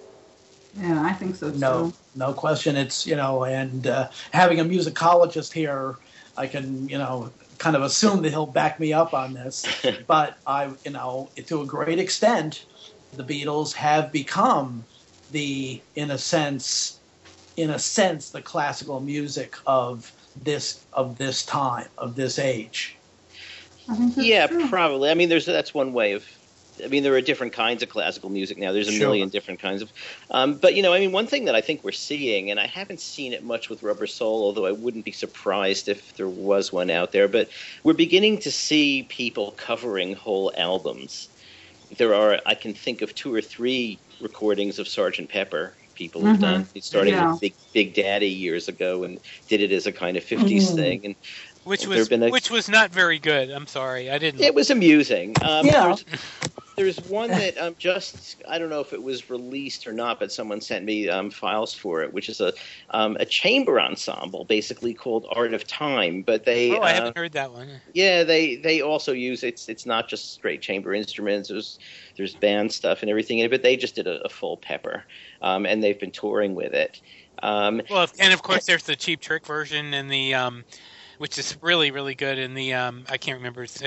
[0.76, 1.58] Yeah, I think so too.
[1.58, 2.76] No, no question.
[2.76, 5.96] It's you know, and uh, having a musicologist here,
[6.36, 9.64] I can you know kind of assume that he'll back me up on this.
[10.06, 12.66] but I, you know, to a great extent,
[13.16, 14.84] the Beatles have become
[15.30, 16.98] the, in a sense,
[17.56, 22.96] in a sense, the classical music of this of this time of this age.
[24.16, 24.68] yeah, true.
[24.68, 25.10] probably.
[25.10, 26.26] I mean, there's that's one way of
[26.82, 28.72] I mean, there are different kinds of classical music now.
[28.72, 29.00] There's a sure.
[29.00, 29.92] million different kinds of,
[30.30, 32.66] um, but you know, I mean, one thing that I think we're seeing, and I
[32.66, 36.72] haven't seen it much with Rubber Soul, although I wouldn't be surprised if there was
[36.72, 37.28] one out there.
[37.28, 37.48] But
[37.82, 41.28] we're beginning to see people covering whole albums.
[41.96, 45.74] There are, I can think of two or three recordings of Sergeant Pepper.
[45.94, 46.64] People have mm-hmm.
[46.72, 47.30] done, starting yeah.
[47.30, 50.74] with Big Big Daddy years ago, and did it as a kind of '50s mm-hmm.
[50.74, 51.14] thing, and
[51.64, 53.50] which was a, which was not very good.
[53.50, 54.40] I'm sorry, I didn't.
[54.40, 55.34] It was amusing.
[55.42, 55.94] Um, yeah.
[56.76, 60.32] There's one that um, just I don't know if it was released or not, but
[60.32, 62.52] someone sent me um, files for it, which is a
[62.90, 66.22] um, a chamber ensemble, basically called Art of Time.
[66.22, 67.68] But they oh, I uh, haven't heard that one.
[67.92, 71.48] Yeah, they they also use it's it's not just straight chamber instruments.
[71.48, 71.78] There's
[72.16, 75.04] there's band stuff and everything in it, but they just did a, a full pepper,
[75.42, 77.00] um, and they've been touring with it.
[77.42, 80.64] Um, well, and of course, there's the cheap trick version and the um,
[81.18, 82.38] which is really really good.
[82.38, 83.82] And the um, I can't remember his,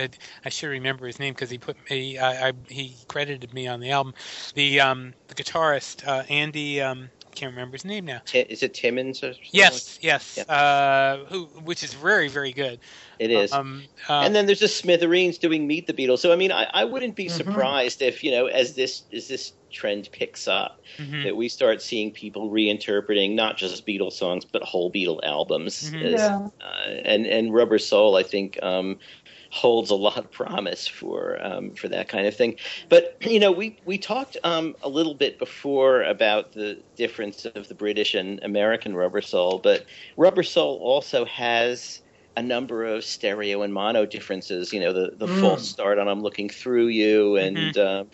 [0.46, 3.80] I should remember his name because he put me I, I, he credited me on
[3.80, 4.14] the album.
[4.56, 8.22] The um, the guitarist uh, Andy um, can't remember his name now.
[8.34, 9.24] Is it Timmons?
[9.24, 10.38] Or yes, like yes.
[10.38, 10.54] Yeah.
[10.54, 12.80] Uh, who, which is very, very good.
[13.20, 13.52] It is.
[13.52, 16.20] Um, uh, and then there's the Smithereens doing Meet the Beatles.
[16.20, 17.38] So I mean, I, I wouldn't be mm-hmm.
[17.38, 21.24] surprised if you know, as this as this trend picks up, mm-hmm.
[21.24, 25.92] that we start seeing people reinterpreting not just Beatles songs but whole Beatle albums.
[25.92, 26.06] Mm-hmm.
[26.06, 26.48] As, yeah.
[26.60, 28.98] Uh, and and Rubber Soul, I think, um,
[29.58, 32.56] holds a lot of promise for um, for that kind of thing.
[32.90, 37.68] But you know, we we talked um, a little bit before about the difference of
[37.68, 39.86] the British and American Rubber Soul, but
[40.16, 42.02] Rubber Soul also has
[42.38, 44.72] a number of stereo and mono differences.
[44.72, 45.42] You know, the the mm.
[45.42, 48.02] false start on "I'm Looking Through You," and mm-hmm.
[48.02, 48.08] um,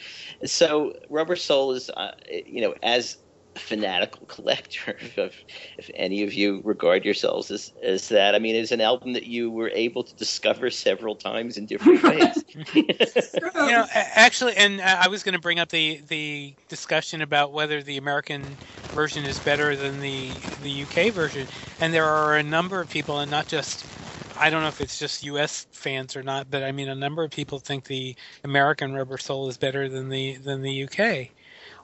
[0.46, 2.14] so Rubber Soul is, uh,
[2.46, 3.18] you know, as
[3.56, 5.44] fanatical collector, if,
[5.78, 8.36] if any of you regard yourselves as, as that.
[8.36, 12.04] I mean, it's an album that you were able to discover several times in different
[12.04, 12.44] ways.
[12.74, 12.84] you
[13.54, 17.98] know, actually, and I was going to bring up the, the discussion about whether the
[17.98, 18.60] American
[18.92, 21.48] version is better than the, the UK version.
[21.80, 23.86] And there are a number of people, and not just
[24.36, 25.68] I don't know if it's just U.S.
[25.72, 29.48] fans or not, but I mean, a number of people think the American Rubber Soul
[29.48, 31.30] is better than the than the UK.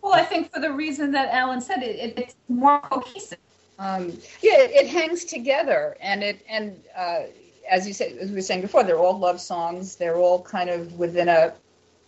[0.10, 3.38] Well, I think for the reason that Alan said, it, it it's more cohesive.
[3.78, 4.08] Um,
[4.42, 7.26] yeah, it, it hangs together, and it and uh,
[7.70, 9.98] as you said, as we were saying before, they're all love songs.
[9.98, 11.54] They're all kind of within a,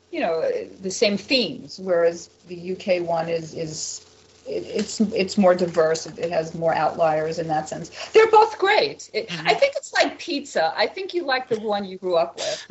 [0.10, 0.42] you know,
[0.82, 1.80] the same themes.
[1.80, 4.04] Whereas the UK one is is
[4.48, 6.08] it, it's it's more diverse.
[6.08, 7.90] It, it, has more outliers in that sense.
[8.14, 9.12] They're both great.
[9.14, 9.48] It, mm-hmm.
[9.48, 10.74] I think it's like pizza.
[10.76, 12.66] I think you like the one you grew up with.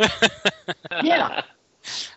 [1.05, 1.43] yeah.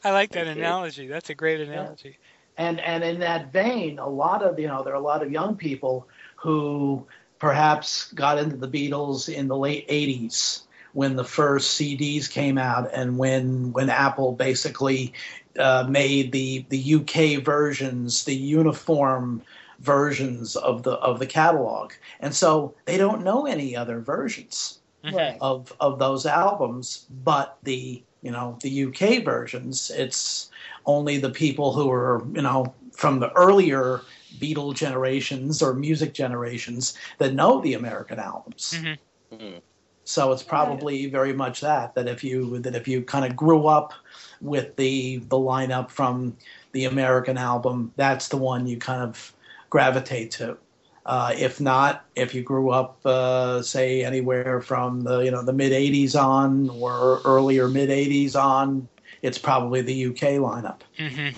[0.03, 1.05] I like that analogy.
[1.05, 2.17] That's a great analogy.
[2.19, 2.29] Yeah.
[2.57, 5.31] And and in that vein, a lot of you know there are a lot of
[5.31, 7.05] young people who
[7.39, 10.61] perhaps got into the Beatles in the late '80s
[10.93, 15.13] when the first CDs came out and when when Apple basically
[15.57, 19.41] uh, made the the UK versions the uniform
[19.79, 24.79] versions of the of the catalog, and so they don't know any other versions
[25.11, 25.37] right.
[25.41, 29.91] of of those albums, but the you know the UK versions.
[29.91, 30.49] It's
[30.85, 34.01] only the people who are you know from the earlier
[34.39, 38.73] Beatle generations or music generations that know the American albums.
[38.75, 39.35] Mm-hmm.
[39.35, 39.57] Mm-hmm.
[40.05, 43.67] So it's probably very much that that if you that if you kind of grew
[43.67, 43.93] up
[44.41, 46.35] with the the lineup from
[46.73, 49.33] the American album, that's the one you kind of
[49.69, 50.57] gravitate to.
[51.05, 55.53] Uh, if not, if you grew up, uh, say anywhere from the you know the
[55.53, 58.87] mid '80s on or earlier mid '80s on,
[59.23, 60.81] it's probably the UK lineup.
[60.99, 61.35] Mm-hmm.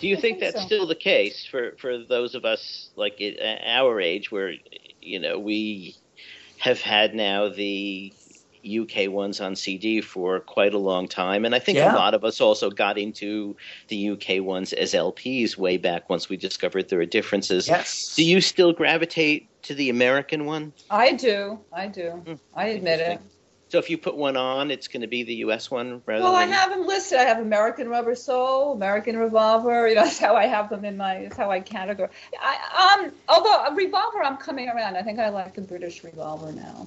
[0.00, 0.66] Do you think, think, that's so.
[0.66, 3.22] still the case for for those of us like
[3.64, 4.52] our age, where
[5.00, 5.96] you know we
[6.58, 8.12] have had now the
[8.64, 11.44] UK ones on CD for quite a long time.
[11.44, 11.94] And I think yeah.
[11.94, 13.56] a lot of us also got into
[13.88, 17.68] the UK ones as LPs way back once we discovered there are differences.
[17.68, 18.14] Yes.
[18.16, 20.72] Do you still gravitate to the American one?
[20.90, 21.58] I do.
[21.72, 22.10] I do.
[22.10, 22.34] Hmm.
[22.54, 23.20] I admit it.
[23.74, 25.68] So if you put one on, it's going to be the U.S.
[25.68, 26.22] one rather.
[26.22, 26.48] Well, than...
[26.48, 27.18] I have them listed.
[27.18, 29.88] I have American Rubber Soul, American Revolver.
[29.88, 31.22] You know, that's how I have them in my.
[31.22, 32.10] That's how I categorize.
[32.40, 34.96] I, um, although a Revolver, I'm coming around.
[34.96, 36.86] I think I like the British Revolver now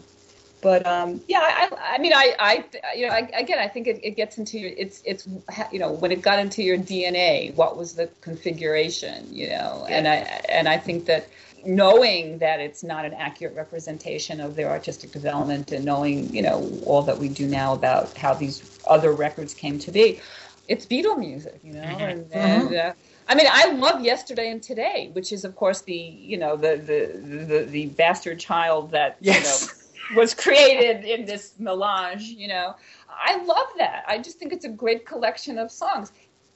[0.61, 3.99] but um, yeah, I, I mean, I, I, you know, I, again, I think it,
[4.03, 5.27] it gets into your, it's, it's,
[5.71, 9.97] you know, when it got into your DNA, what was the configuration, you know, yeah.
[9.97, 10.15] and I,
[10.49, 11.27] and I think that
[11.65, 16.71] knowing that it's not an accurate representation of their artistic development, and knowing, you know,
[16.85, 20.19] all that we do now about how these other records came to be,
[20.67, 22.01] it's Beatle music, you know, mm-hmm.
[22.01, 22.37] and, mm-hmm.
[22.37, 22.93] and uh,
[23.29, 26.77] I mean, I love Yesterday and Today, which is, of course, the you know the
[26.77, 29.35] the the, the bastard child that yes.
[29.35, 29.73] you know
[30.15, 32.75] was created in this melange, you know.
[33.09, 34.03] I love that.
[34.07, 36.11] I just think it's a great collection of songs.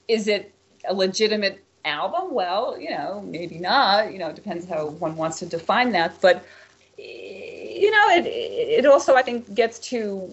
[0.08, 0.52] Is it
[0.88, 2.32] a legitimate album?
[2.32, 4.12] Well, you know, maybe not.
[4.12, 6.20] You know, it depends how one wants to define that.
[6.20, 6.44] But
[6.98, 10.30] you know, it it also I think gets to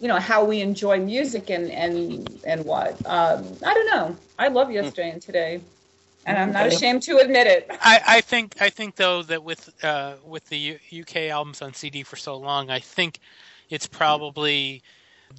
[0.00, 2.94] you know how we enjoy music and and and what.
[3.06, 4.16] Um, I don't know.
[4.38, 5.60] I love yesterday and today
[6.26, 7.66] and I'm not ashamed to admit it.
[7.80, 11.74] I, I think I think though that with uh, with the U- UK albums on
[11.74, 13.18] CD for so long, I think
[13.70, 14.82] it's probably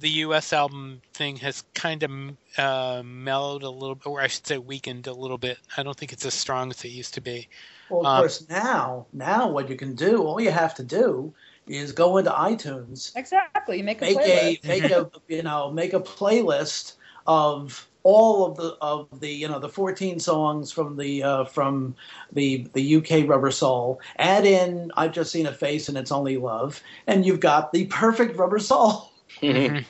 [0.00, 2.10] the US album thing has kind of
[2.58, 5.58] uh, mellowed a little bit, or I should say weakened a little bit.
[5.76, 7.48] I don't think it's as strong as it used to be.
[7.88, 11.32] Well, of um, course, now now what you can do, all you have to do
[11.66, 13.16] is go into iTunes.
[13.16, 14.64] Exactly, you make a make playlist.
[14.64, 16.94] a make a you know make a playlist
[17.26, 21.96] of all of the of the you know the 14 songs from the uh, from
[22.32, 24.00] the the UK Rubber Soul.
[24.18, 27.86] Add in I've just seen a face and it's only love, and you've got the
[27.86, 29.10] perfect Rubber Soul.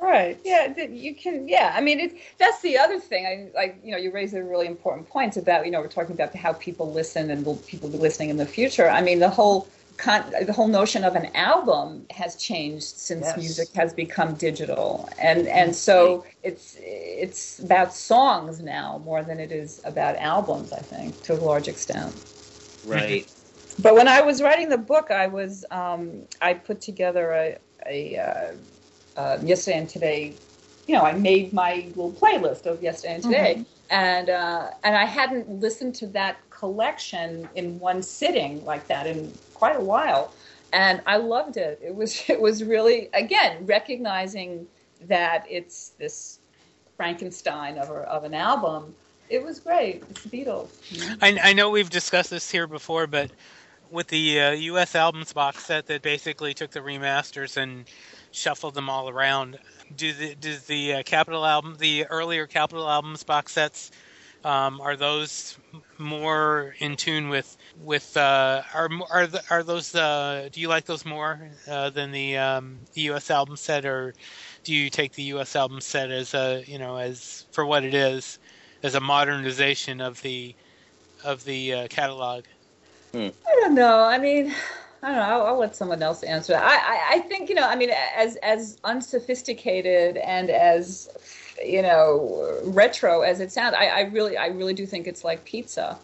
[0.00, 0.38] Right.
[0.44, 0.76] Yeah.
[0.76, 1.48] You can.
[1.48, 1.72] Yeah.
[1.74, 3.26] I mean, it, that's the other thing.
[3.26, 3.80] I like.
[3.82, 5.64] You know, you raise a really important point about.
[5.64, 8.46] You know, we're talking about how people listen and will people be listening in the
[8.46, 8.88] future.
[8.88, 9.66] I mean, the whole
[9.98, 13.36] con- the whole notion of an album has changed since yes.
[13.36, 19.52] music has become digital, and and so it's it's about songs now more than it
[19.52, 20.72] is about albums.
[20.72, 22.14] I think to a large extent.
[22.86, 23.26] Right.
[23.80, 28.16] but when I was writing the book, I was um, I put together a, a
[28.16, 30.34] uh, uh, yesterday and today.
[30.86, 33.54] You know, I made my little playlist of yesterday and today.
[33.54, 39.06] Mm-hmm and uh, and I hadn't listened to that collection in one sitting like that
[39.06, 40.32] in quite a while,
[40.72, 41.80] and I loved it.
[41.82, 44.66] It was it was really again recognizing
[45.02, 46.38] that it's this
[46.96, 48.94] Frankenstein of, a, of an album.
[49.30, 50.02] It was great.
[50.10, 51.18] It's the Beatles.
[51.22, 53.30] I, I know we've discussed this here before, but
[53.90, 54.94] with the uh, U.S.
[54.94, 57.84] albums box set that basically took the remasters and
[58.32, 59.58] shuffled them all around,
[59.96, 63.90] do the does the uh, Capitol album, the earlier Capitol albums box sets,
[64.44, 65.58] um, are those
[65.98, 70.84] more in tune with with uh, are are the, are those uh, do you like
[70.84, 73.30] those more uh, than the um, the U.S.
[73.30, 74.14] album set, or
[74.64, 75.54] do you take the U.S.
[75.56, 78.38] album set as a you know as for what it is,
[78.82, 80.54] as a modernization of the
[81.24, 82.44] of the uh, catalog?
[83.14, 84.00] I don't know.
[84.00, 84.54] I mean,
[85.02, 85.22] I don't know.
[85.22, 86.52] I'll, I'll let someone else answer.
[86.52, 86.62] that.
[86.62, 87.66] I, I, I think you know.
[87.66, 91.08] I mean, as as unsophisticated and as
[91.64, 95.44] you know retro as it sounds, I, I really I really do think it's like
[95.44, 95.98] pizza,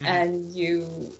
[0.00, 0.06] Mhm.
[0.06, 1.14] and you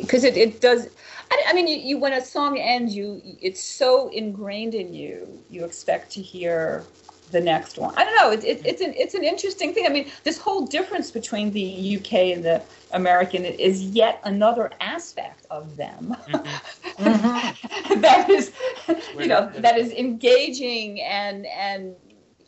[0.00, 0.88] because it, it does.
[1.30, 5.42] I, I mean, you, you when a song ends, you it's so ingrained in you.
[5.50, 6.86] You expect to hear
[7.30, 7.94] the next one.
[7.96, 8.30] I don't know.
[8.32, 9.84] It, it, it's an it's an interesting thing.
[9.86, 12.62] I mean, this whole difference between the UK and the
[12.92, 16.60] American is yet another aspect of them Mhm.
[18.00, 18.52] that is,
[19.18, 21.94] you know, that is engaging and and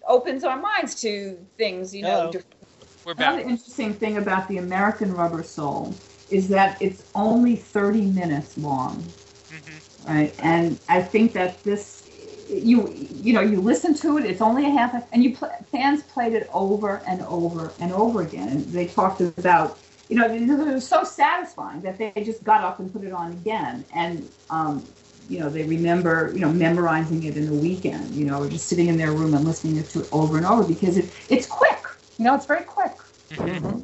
[0.08, 1.94] opens our minds to things.
[1.94, 2.30] You know, Hello.
[2.30, 2.59] different
[3.04, 5.94] We're Another interesting thing about the American Rubber Soul
[6.30, 9.12] is that it's only 30 minutes long,
[9.52, 9.80] Mhm.
[10.06, 10.34] right?
[10.40, 12.04] And I think that this,
[12.50, 12.88] you
[13.22, 14.26] you know, you listen to it.
[14.26, 18.22] It's only a half, and you pl- fans played it over and over and over
[18.22, 18.48] again.
[18.48, 19.78] And they talked about,
[20.08, 23.32] you know, it was so satisfying that they just got up and put it on
[23.32, 23.84] again.
[23.94, 24.88] And um,
[25.28, 28.68] you know, they remember, you know, memorizing it in the weekend, you know, or just
[28.68, 31.78] sitting in their room and listening to it over and over because it, it's quick.
[32.20, 32.92] You know, it's very quick.
[33.30, 33.82] Mhm.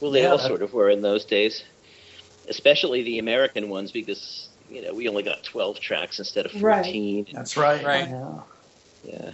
[0.00, 1.62] Well, they Yeah, all sort of were in those days,
[2.48, 6.66] especially the American ones, because you know we only got twelve tracks instead of fourteen.
[6.66, 6.84] Right.
[6.84, 7.26] fourteen.
[7.32, 7.84] That's right.
[7.86, 8.08] Right.
[8.08, 8.40] Yeah.
[9.04, 9.30] Yeah.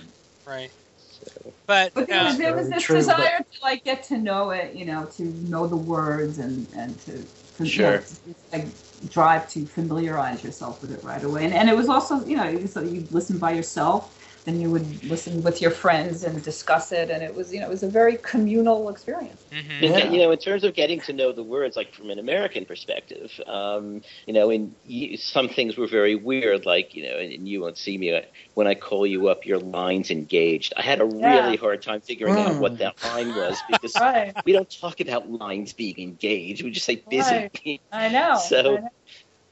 [0.46, 0.70] Right.
[1.10, 4.02] So, But, But there uh, was, there was this true, but- desire to like get
[4.04, 7.12] to know it, you know, to know the words and and to,
[7.56, 7.92] to you Sure.
[7.92, 8.66] know, to, like
[9.10, 11.46] drive to familiarize yourself with it right away.
[11.46, 14.10] And and it was also, you know, so you listen by yourself,
[14.48, 17.66] then you would listen with your friends and discuss it, and it was you know
[17.66, 19.44] it was a very communal experience.
[19.52, 19.70] mhm.
[19.70, 20.10] And, Yeah.
[20.10, 23.30] You know, in terms of getting to know the words, like from an American perspective,
[23.46, 24.74] um, you know, in
[25.18, 28.22] some things were very weird, like you know, and, and you won't see me uh,
[28.54, 30.72] when I call you up, your line's engaged.
[30.76, 31.44] I had a Yeah.
[31.44, 32.60] really hard time figuring out Mm.
[32.60, 36.62] what that line was because Right, we don't talk about lines being engaged.
[36.64, 37.34] We just say busy.
[37.34, 37.80] Right.
[37.92, 38.36] I know.
[38.48, 38.88] So- I know.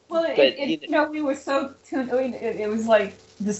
[0.08, 2.10] well, But, it, you you know, we were so tuned.
[2.12, 3.58] I mean, it, it was like this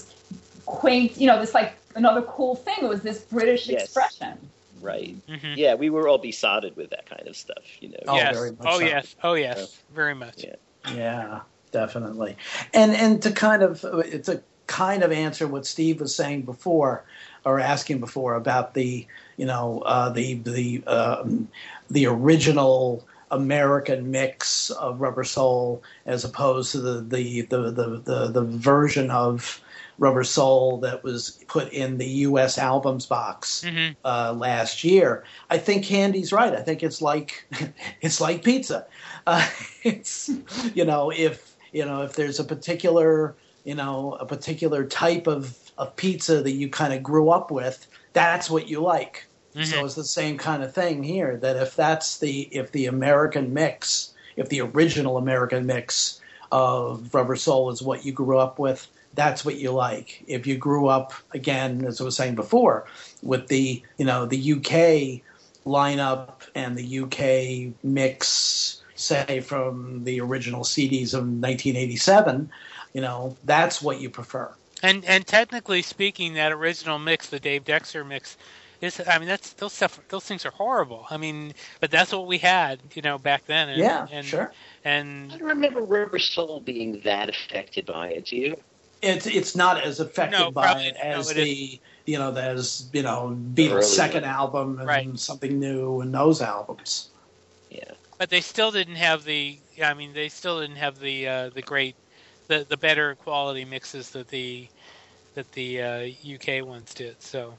[0.67, 2.75] quaint, you know, this like another cool thing.
[2.81, 3.85] It was this British Yes.
[3.85, 4.37] expression.
[4.81, 5.15] Right.
[5.27, 5.57] Mhm.
[5.57, 7.97] Yeah, we were all besotted with that kind of stuff, you know.
[8.07, 8.37] Oh, yes.
[8.37, 8.85] very much oh so.
[8.85, 9.15] yes.
[9.23, 9.81] Oh yes.
[9.95, 10.43] Very much.
[10.43, 10.55] Yeah.
[10.93, 11.39] Yeah,
[11.71, 12.37] definitely.
[12.73, 17.03] And and to kind of to kind of answer what Steve was saying before,
[17.43, 19.07] or asking before about the
[19.37, 21.47] you know uh, the the um,
[21.89, 28.27] the original American mix of Rubber Soul as opposed to the the the the, the,
[28.27, 29.59] the version of
[29.99, 32.57] Rubber Soul that was put in the U.S.
[32.57, 35.23] albums box hmm uh, last year.
[35.49, 36.53] I think Candy's right.
[36.53, 37.47] I think it's like
[38.01, 38.85] it's like pizza.
[39.25, 39.47] Uh,
[39.83, 40.29] it's
[40.73, 45.57] you know if you know if there's a particular you know a particular type of
[45.77, 49.27] of pizza that you kind of grew up with, that's what you like.
[49.65, 51.37] So it's the same kind of thing here.
[51.37, 56.21] That if that's the if the American mix, if the original American mix
[56.51, 58.87] of Rubber Soul is what you grew up with,
[59.17, 60.23] that's what you like.
[60.27, 62.85] If you grew up again, as I was saying before,
[63.23, 65.23] with the you know the UK
[65.65, 72.49] lineup and the UK mix, say from the original CDs of 1987,
[72.93, 74.53] you know that's what you prefer.
[74.83, 78.37] And and technically speaking, that original mix, the Dave Dexter mix,
[78.81, 81.07] is I mean that's those stuff those things are horrible.
[81.09, 83.69] I mean, but that's what we had, you know, back then.
[83.69, 84.53] And, yeah, and, sure.
[84.85, 88.57] And I don't remember Rubber Soul being that affected by it, do you?
[89.01, 92.33] It's it's not as affected No, by probably- it as no, it the you know
[92.33, 94.31] as you know Beatles' second one.
[94.31, 95.19] album and Right.
[95.19, 97.09] something new and those albums.
[97.69, 97.91] Yeah.
[98.17, 99.59] but they still didn't have the.
[99.83, 101.95] I mean, they still didn't have the uh, the great,
[102.47, 104.67] the the better quality mixes that the
[105.35, 107.21] that the uh, UK ones did.
[107.21, 107.53] So,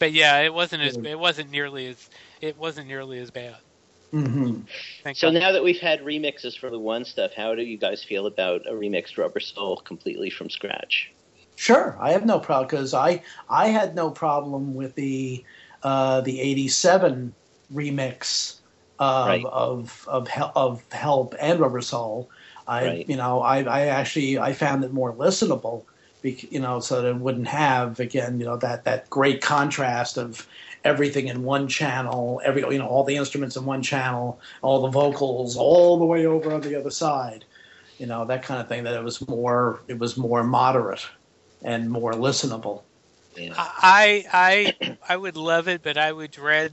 [0.00, 2.10] but yeah, it wasn't as it wasn't nearly as
[2.40, 3.54] it wasn't nearly as bad.
[4.14, 4.60] Mm-hmm.
[5.02, 5.40] Thank So God.
[5.40, 8.62] now that we've had remixes for the one stuff, how do you guys feel about
[8.66, 11.10] a remixed Rubber Soul completely from scratch?
[11.56, 15.44] Sure, I have no problem because I I had no problem with the
[15.82, 17.34] uh, the '87
[17.72, 18.60] remix
[18.98, 19.44] of Right.
[19.44, 22.30] of of, of Help and Rubber Soul.
[22.66, 23.08] I Right.
[23.08, 25.84] you know I, I actually I found it more listenable,
[26.22, 30.46] you know, so that it wouldn't have again you know that that great contrast of
[30.84, 34.90] everything in one channel, every you know all the instruments in one channel, all the
[34.90, 37.44] vocals all the way over on the other side,
[37.98, 38.84] you know that kind of thing.
[38.84, 41.06] That it was more it was more moderate
[41.62, 42.82] and more listenable.
[43.36, 43.54] Yeah.
[43.56, 44.24] I
[44.80, 46.72] I I would love it, but I would dread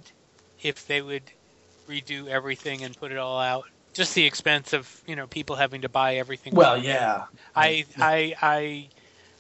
[0.62, 1.24] if they would
[1.88, 3.66] redo everything and put it all out.
[3.93, 6.53] Just the expense of you know people having to buy everything.
[6.55, 8.89] Well, yeah, I I I.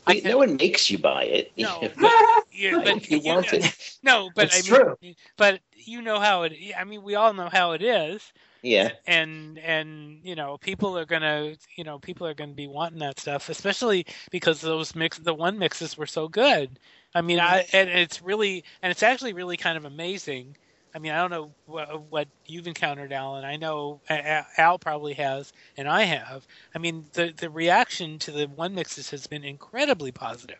[0.07, 1.51] Wait, no one makes you buy it.
[1.57, 2.11] No, but
[2.51, 3.97] yeah, but if you want know, it.
[4.03, 5.13] No, but It's I mean, true.
[5.37, 6.53] but you know how it.
[6.77, 8.33] I mean, we all know how it is.
[8.63, 8.91] Yeah.
[9.07, 13.19] and and you know people are gonna you know people are gonna be wanting that
[13.19, 16.77] stuff especially because those mix the one mixes were so good
[17.15, 17.55] i mean mm-hmm.
[17.55, 20.55] i and it's really and it's actually really kind of amazing
[20.93, 24.77] i mean i don't know what, what you've encountered alan i know A- A- al
[24.79, 29.27] probably has and i have i mean the the reaction to the one mixes has
[29.27, 30.57] been incredibly positive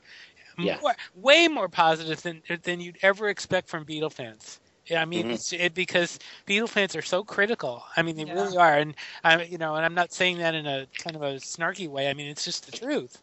[0.59, 0.79] Yeah.
[0.81, 5.27] More- way more positive than than you'd ever expect from beatle fans yeah, I mean,
[5.27, 5.33] Mhm.
[5.35, 6.17] it's it, because
[6.47, 7.85] Beatle fans are so critical.
[7.95, 8.33] I mean, they Yeah.
[8.33, 11.21] really are, and I, you know, and I'm not saying that in a kind of
[11.21, 12.09] a snarky way.
[12.09, 13.21] I mean, it's just the truth.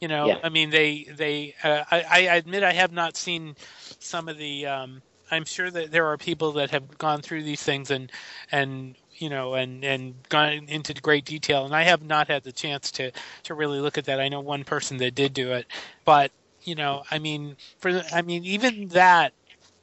[0.00, 0.38] You know, Yeah.
[0.44, 1.56] I mean, they they.
[1.64, 3.56] Uh, I, I admit I have not seen
[3.98, 4.66] some of the.
[4.66, 8.10] Um, I'm sure that there are people that have gone through these things and
[8.52, 12.52] and you know and and gone into great detail, and I have not had the
[12.52, 13.10] chance to
[13.44, 14.20] to really look at that.
[14.20, 15.66] I know one person that did do it,
[16.04, 19.32] but you know, I mean, for I mean, even that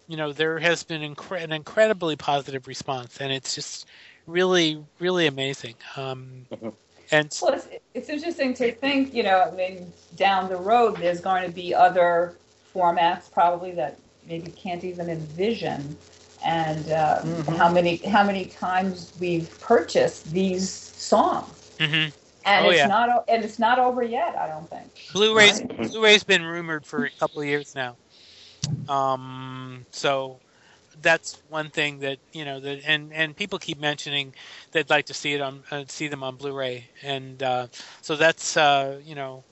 [0.07, 3.85] you know there has been incre- an incredibly positive response and it's just
[4.27, 6.73] really really amazing um, Mhm.
[7.11, 11.21] and Well, it's, it's interesting to think, you know, I mean, down the road, there's
[11.21, 12.35] going to be other
[12.73, 15.97] formats probably that maybe can't even envision,
[16.45, 17.57] and uh, Mhm.
[17.57, 22.13] how many how many times we've purchased these songs, mhm.
[22.45, 22.85] and Oh, it's yeah.
[22.85, 24.35] not and it's not over yet.
[24.37, 24.91] I don't think.
[25.09, 25.71] blu-ray's Right.
[25.81, 27.97] blu-ray's been rumored for a couple of years now
[28.87, 30.39] um, so
[31.01, 34.33] that's one thing that you know that and and people keep mentioning
[34.71, 37.67] they'd like to see it on uh, see them on blu-ray and uh,
[38.01, 39.45] so that's uh, you know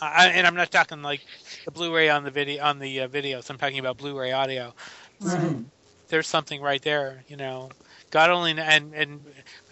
[0.00, 1.24] I, and I'm not talking like
[1.64, 3.50] the Blu-ray on the video on the uh, videos.
[3.50, 4.74] I'm talking about Blu-ray audio.
[5.20, 5.64] Mhm.
[6.08, 7.70] there's something right there, you know.
[8.10, 9.20] God only and and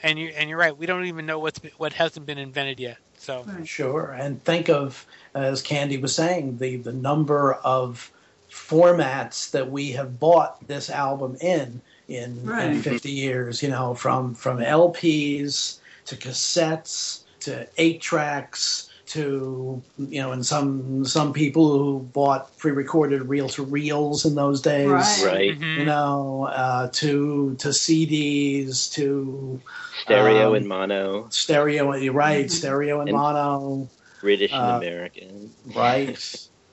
[0.02, 0.76] and you and you're right.
[0.76, 2.98] We don't even know what's what hasn't been invented yet.
[3.16, 8.10] So Sure, and think of as Candy was saying the the number of
[8.50, 13.62] formats that we have bought this album in in, in 50 years.
[13.62, 21.04] You know, from from LPs to cassettes to eight tracks to you know, and some
[21.04, 24.88] some people who bought pre-recorded reel to reels in those days.
[24.88, 25.22] Right.
[25.24, 25.58] Right.
[25.60, 25.78] Mhm.
[25.78, 29.60] You know, uh, to to CDs to
[30.02, 31.94] Stereo Um, and mono, stereo.
[31.94, 32.50] You're right, Mhm.
[32.50, 33.88] stereo and And- mono.
[34.20, 35.50] British and uh, American.
[35.74, 36.18] Right.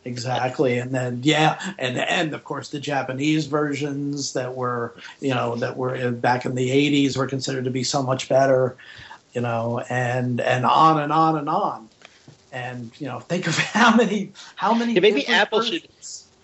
[0.06, 5.56] Exactly, and then yeah, and and of course the Japanese versions that were you know
[5.56, 8.76] that were in- back in the '80s were considered to be so much better,
[9.34, 11.88] you know, and and on and on and on,
[12.54, 15.88] and you know think of how many how many Yeah, maybe different Apple should-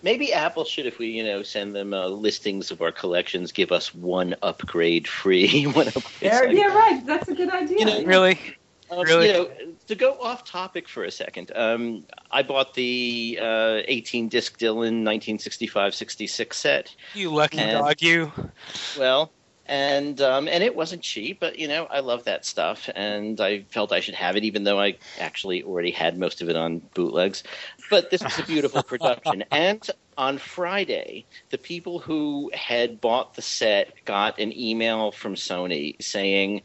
[0.02, 3.70] Maybe Apple should, if we, you know, send them uh, listings of our collections, give
[3.70, 5.64] us one upgrade free.
[5.66, 6.04] one upgrade.
[6.20, 7.04] There Yeah, right.
[7.04, 7.80] That's a good idea.
[7.80, 8.40] You know, really,
[8.90, 9.26] Um, Really?
[9.26, 9.50] You know,
[9.88, 15.02] to go off topic for a second, um, I bought the uh, 18 disc Dylan
[15.02, 16.94] 1965-66 set.
[17.14, 18.32] you lucky And- dog, you.
[18.98, 19.30] Well,
[19.70, 23.62] and um, and it wasn't cheap, but you know, I love that stuff, and I
[23.70, 26.82] felt I should have it, even though I actually already had most of it on
[26.92, 27.44] bootlegs.
[27.88, 33.42] But this was a beautiful production, and on Friday, the people who had bought the
[33.42, 36.62] set got an email from Sony saying,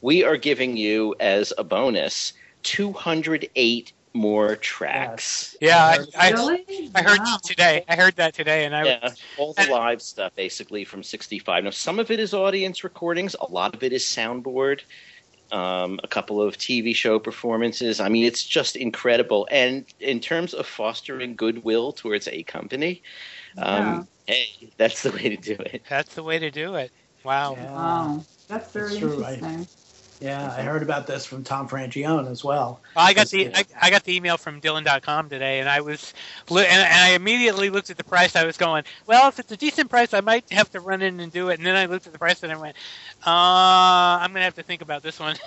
[0.00, 2.32] "We are giving you as a bonus
[2.64, 6.90] 208 more tracks." Yeah, I, I, really?
[6.94, 7.38] I heard Wow.
[7.44, 7.84] today.
[7.88, 11.64] I heard that today, and I Yeah, all the and- live stuff basically from 65.
[11.64, 14.80] Now, some of it is audience recordings, a lot of it is soundboard,
[15.50, 18.00] um, a couple of TV show performances.
[18.00, 19.48] I mean, it's just incredible.
[19.50, 23.02] And in terms of fostering goodwill towards a company,
[23.56, 24.46] um, hey,
[24.76, 25.82] that's the way to do it.
[25.88, 26.92] that's the way to do it.
[27.24, 27.54] Wow.
[27.54, 27.72] Yeah.
[27.72, 28.24] Wow.
[28.48, 29.68] That's very That's true, I- interesting.
[30.20, 32.80] Yeah, I heard about this from Tom Frangione as well.
[32.96, 35.80] Well, I got the That's- I, I got the email from Dylan.com today, and I
[35.80, 36.12] was
[36.50, 38.34] and, and I immediately looked at the price.
[38.34, 41.20] I was going, well, if it's a decent price, I might have to run in
[41.20, 41.58] and do it.
[41.58, 42.76] And then I looked at the price and I went,
[43.26, 43.30] uh,
[44.20, 45.36] I'm gonna have to think about this one.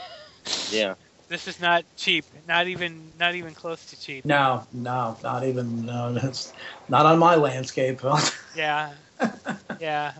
[0.72, 0.96] Yeah.
[1.28, 2.26] this is not cheap.
[2.48, 4.26] Not even not even close to cheap.
[4.26, 5.86] No, no, not even.
[5.86, 6.52] No, it's
[6.90, 8.02] not on my landscape.
[8.56, 8.94] Yeah,
[9.80, 10.14] yeah.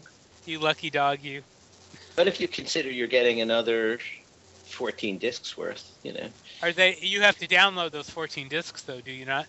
[0.46, 1.42] You lucky dog, you.
[2.16, 4.00] But if you consider you're getting another
[4.72, 6.30] 14 discs worth, you know.
[6.62, 6.98] Are they?
[7.02, 9.48] You have to download those 14 discs, though, do you not?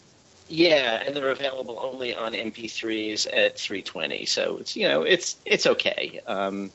[0.48, 4.26] Yeah, and they're available only on MP3s at 320.
[4.26, 6.20] So it's you know it's it's okay.
[6.26, 6.72] Um,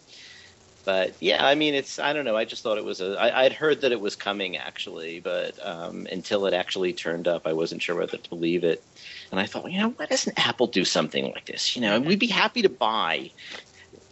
[0.86, 2.38] but yeah, I mean it's I don't know.
[2.38, 3.16] I just thought it was a.
[3.20, 7.46] I, I'd heard that it was coming actually, but um, until it actually turned up,
[7.46, 8.84] I wasn't sure whether to believe it.
[9.32, 11.76] And I thought, you know, why doesn't Apple do something like this?
[11.76, 13.32] You know, and we'd be happy to buy,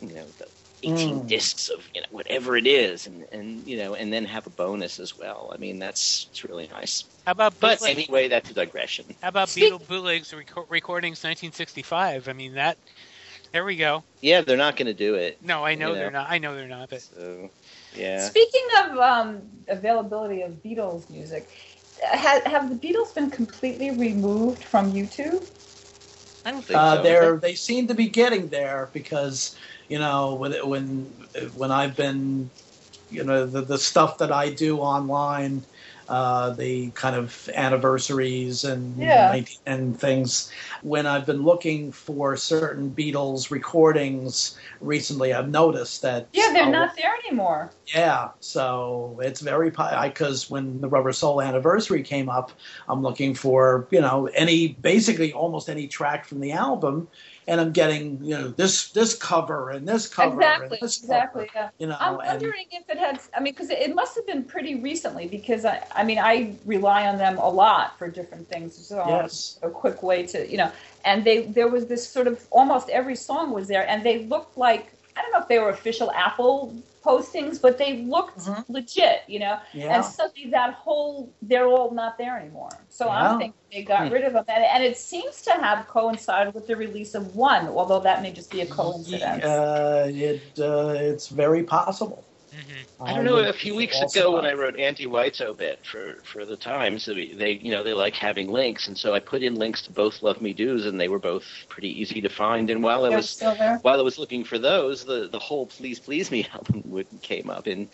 [0.02, 0.48] you know, the
[0.86, 1.28] 18 Mm.
[1.28, 4.50] discs of you know whatever it is, and and you know, and then have a
[4.52, 5.52] bonus as well.
[5.54, 7.04] I mean, that's it's really nice.
[7.26, 9.06] How about But bootleg- anyway, that's a digression.
[9.22, 12.28] How about Speak- Beatle bootlegs reco- recordings 1965?
[12.30, 12.78] I mean that.
[13.52, 14.04] There we go.
[14.22, 15.42] Yeah, they're not going to do it.
[15.42, 16.20] No, I know You they're know.
[16.20, 16.30] not.
[16.30, 16.90] I know they're not.
[16.90, 17.50] But So,
[17.96, 18.20] yeah.
[18.28, 21.48] Speaking of um, availability of Beatles music,
[22.04, 25.48] ha- have the Beatles been completely removed from YouTube?
[26.46, 27.02] I don't think Uh, so.
[27.02, 32.52] they're they seem to be getting there because you know when when when I've been
[33.10, 35.66] you know the the stuff that I do online,
[36.08, 39.42] uh, the kind of anniversaries and Yeah.
[39.66, 40.52] and things.
[40.82, 46.70] When I've been looking for certain Beatles recordings recently, I've noticed that Yeah, they're uh,
[46.70, 47.72] not there anymore.
[47.88, 52.52] yeah, so it's very pie because when the Rubber Soul anniversary came up,
[52.88, 57.08] I'm looking for you know any basically almost any track from the album,
[57.48, 61.48] and I'm getting you know this this cover and this cover exactly, and this exactly.
[61.48, 61.70] cover, Yeah.
[61.78, 61.98] you know.
[62.00, 63.20] I'm and, wondering if it had.
[63.36, 65.28] I mean, because it must have been pretty recently.
[65.28, 68.76] Because I, I mean, I rely on them a lot for different things.
[68.76, 70.72] So oh, yes, a quick way to, you know,
[71.04, 74.58] and they there was this sort of almost every song was there, and they looked
[74.58, 76.74] like I don't know if they were official Apple
[77.06, 78.66] postings, but they looked Mhm.
[78.68, 79.56] legit, you know.
[79.74, 81.16] yeah, And suddenly that whole
[81.50, 82.74] they're all not there anymore.
[82.90, 83.18] So Yeah.
[83.18, 84.14] I'm thinking they got Hmm.
[84.16, 87.68] rid of them, and, and it seems to have coincided with the release of one,
[87.70, 89.44] although that may just be a coincidence.
[89.46, 92.24] uh, it uh, it's very possible.
[92.56, 93.06] Mhm.
[93.08, 93.38] I don't know.
[93.38, 94.60] A few weeks ago, when I surprised.
[94.76, 98.48] wrote Andy White's obit for for the Times, they, they you know they like having
[98.52, 101.20] links, and so I put in links to both Love Me Do's, and they were
[101.20, 102.70] both pretty easy to find.
[102.70, 103.80] And while I They're was still there.
[103.82, 107.50] while I was looking for those, the the whole "Please Please Me" album would, came
[107.50, 107.88] up, and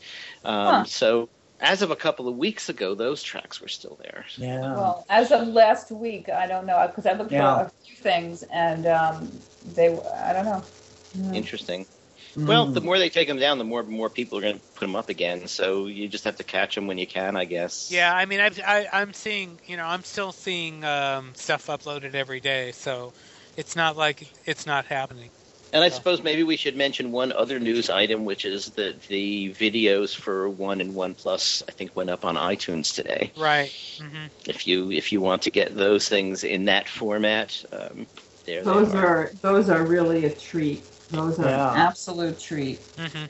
[0.45, 0.83] um, Huh.
[0.85, 4.25] so as of a couple of weeks ago, those tracks were still there.
[4.37, 4.59] yeah.
[4.61, 7.55] Well, as of last week, I don't know because I looked Yeah.
[7.55, 9.31] for a few things, and um,
[9.75, 10.63] they I don't know.
[11.15, 11.35] Hmm.
[11.35, 11.85] Interesting.
[12.35, 12.73] Well, Mm.
[12.73, 14.95] the more they take them down, the more more people are going to put them
[14.95, 15.47] up again.
[15.47, 17.89] So you just have to catch them when you can, I guess.
[17.91, 22.13] Yeah, I mean, I've, I, I'm seeing, you know, I'm still seeing um, stuff uploaded
[22.15, 23.13] every day, so
[23.57, 25.29] it's not like it's not happening.
[25.73, 29.01] And I So- suppose maybe we should mention one other news item, which is that
[29.03, 33.31] the videos for One and One Plus, I think, went up on iTunes today.
[33.37, 33.71] Right.
[33.97, 38.05] hmm If you if you want to get those things in that format, um,
[38.45, 40.83] there Those they are those are really a treat.
[41.11, 41.73] Those are Yeah.
[41.73, 42.81] Absolute treat.
[42.97, 43.25] hmm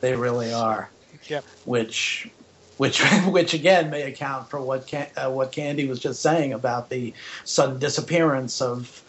[0.00, 0.90] they really are.
[1.28, 1.44] Yep.
[1.64, 2.28] which
[2.76, 6.90] which which again may account for what Can, uh, what Candy was just saying about
[6.90, 7.14] the
[7.44, 9.02] sudden disappearance of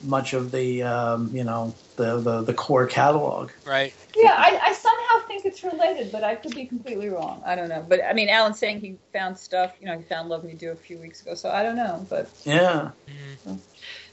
[0.00, 3.50] much of the um, you know the, the the core catalog.
[3.64, 3.92] Right.
[4.16, 7.42] Yeah, I, I somehow think it's related, but I could be completely wrong.
[7.44, 7.84] I don't know.
[7.86, 9.74] But I mean, Allan's saying he found stuff.
[9.80, 12.06] You know, he found Love Me Do a few weeks ago, so I don't know.
[12.08, 13.60] But Yeah, hmm So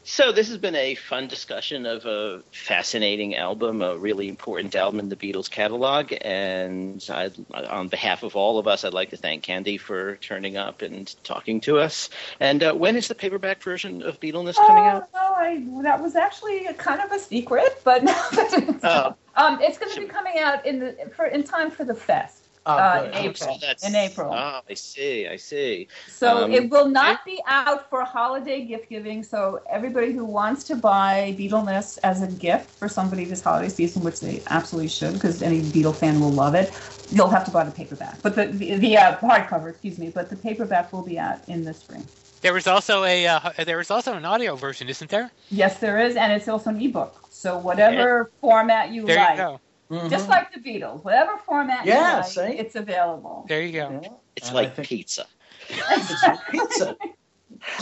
[0.06, 5.10] this has been a fun discussion of a fascinating album, a really important album in
[5.10, 9.43] the Beatles catalog, and I, on behalf of all of us, I'd like to thank
[9.43, 12.10] Candy for turning up and talking to us.
[12.39, 15.08] And uh, when is the paperback version of Beatleness coming out?
[15.14, 18.04] Oh, no, I that was actually a kind of a secret, but
[18.84, 19.16] Oh.
[19.36, 22.43] um, it's going to be coming out in the for in time for the fest.
[22.66, 23.57] Oh, Uh, in April.
[23.59, 24.32] that's- In April.
[24.34, 25.28] Oh, I see.
[25.28, 25.88] I see.
[26.07, 29.22] So Um, it will not be out for holiday gift giving.
[29.24, 34.01] So everybody who wants to buy Beatleness as a gift for somebody this holiday season,
[34.03, 36.72] which they absolutely should, because any Beatle fan will love it,
[37.11, 38.22] you'll have to buy the paperback.
[38.22, 41.66] But the the, the uh, hardcover, excuse me, but the paperback will be out in
[41.66, 42.07] the spring.
[42.41, 45.32] There was also a uh, there was also an audio version, isn't there?
[45.49, 47.28] Yes, there is, and it's also an ebook.
[47.30, 49.59] So whatever format you There like, you
[50.00, 50.06] go.
[50.06, 50.10] Mhm.
[50.10, 52.41] just like the Beatles, whatever format Yeah, you like, see?
[52.41, 53.46] it's available.
[53.48, 54.00] There you go.
[54.02, 54.10] Yeah.
[54.36, 55.26] It's And like think- pizza.
[55.70, 56.98] It's like pizza.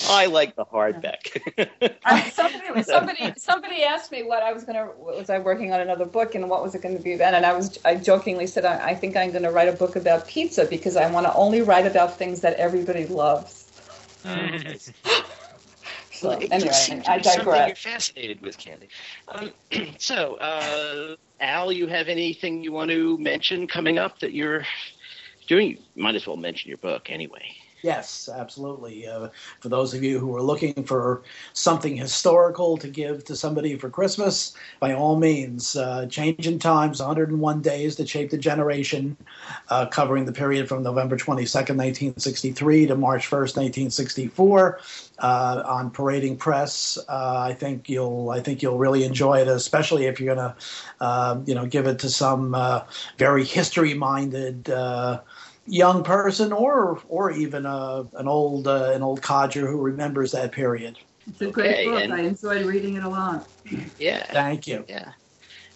[0.09, 1.22] I like the hardback.
[2.05, 4.89] I, somebody, somebody, somebody asked me what I was gonna.
[4.97, 7.34] Was I working on another book, and what was it going to be then?
[7.34, 9.95] And I was, I jokingly said, I, I think I'm going to write a book
[9.95, 13.72] about pizza because I want to only write about things that everybody loves.
[14.24, 14.93] Mhm.
[16.14, 17.80] So Well, it anyway, just seems to I be something you're digress.
[17.80, 18.89] fascinated with, Candy.
[19.30, 19.51] Um,
[19.97, 24.63] so, uh, Al, you have anything you want to mention coming up that you're
[25.47, 25.77] doing?
[25.95, 27.43] You might as well mention your book anyway.
[27.84, 29.07] Yes, absolutely.
[29.07, 29.29] Uh,
[29.59, 31.23] for those of you who are looking for
[31.53, 37.61] something historical to give to somebody for Christmas, by all means, uh, Changin' Times, 101
[37.61, 39.17] Days That Shaped a Generation,
[39.69, 44.79] uh, covering the period from November 22nd, 1963 to March 1st, 1964,
[45.19, 46.99] uh, on Parading Press.
[47.09, 50.55] Uh, I think you'll, I think you'll really enjoy it, especially if you're going to,
[50.99, 52.55] uh, you know, give it to some
[53.17, 54.69] very history-minded.
[54.69, 55.21] Uh,
[55.72, 60.51] young person or or even a, an old uh, an old codger who remembers that
[60.51, 60.97] period.
[61.28, 62.03] It's a great book.
[62.03, 63.47] and- I enjoyed reading it a lot.
[63.97, 64.84] Yeah, Thank you.
[64.88, 65.13] yeah.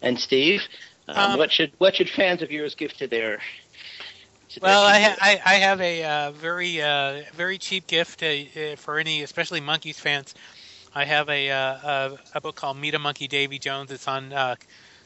[0.02, 0.62] And Steve,
[1.08, 3.40] um, Um, what should what should fans of yours give to their?
[4.62, 8.76] Well, I, ha- I I have a uh, very uh, very cheap gift uh, uh,
[8.76, 10.34] for any, especially Monkees fans.
[10.98, 13.92] I have a, uh, a, a book called Meet a Monkee Davy Jones.
[13.92, 14.56] It's on uh,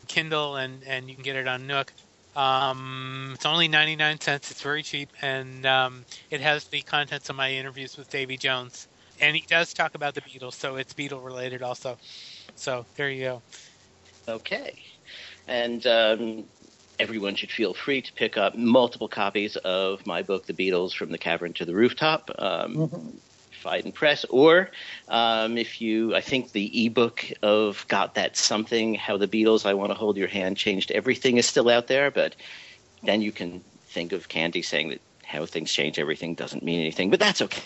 [0.07, 1.91] Kindle and, and you can get it on Nook.
[2.35, 4.51] Um, it's only 99 cents.
[4.51, 8.87] It's very cheap, and um, it has the contents of my interviews with Davy Jones.
[9.21, 11.97] And he does talk about the Beatles, so it's Beatle related also.
[12.55, 13.41] So there you go.
[14.27, 14.81] Okay.
[15.47, 16.45] And um,
[16.99, 21.11] everyone should feel free to pick up multiple copies of my book, The Beatles from
[21.11, 22.29] the Cavern to the Rooftop.
[22.37, 23.09] Um, mm-hmm.
[23.63, 24.69] Phaidon Press, or
[25.07, 29.73] um, if you, I think the ebook of Got That Something, How the Beatles, I
[29.73, 32.35] Want to Hold Your Hand, Changed Everything is still out there, but
[33.03, 37.11] then you can think of Candy saying that how things change everything doesn't mean anything,
[37.11, 37.61] but that's okay.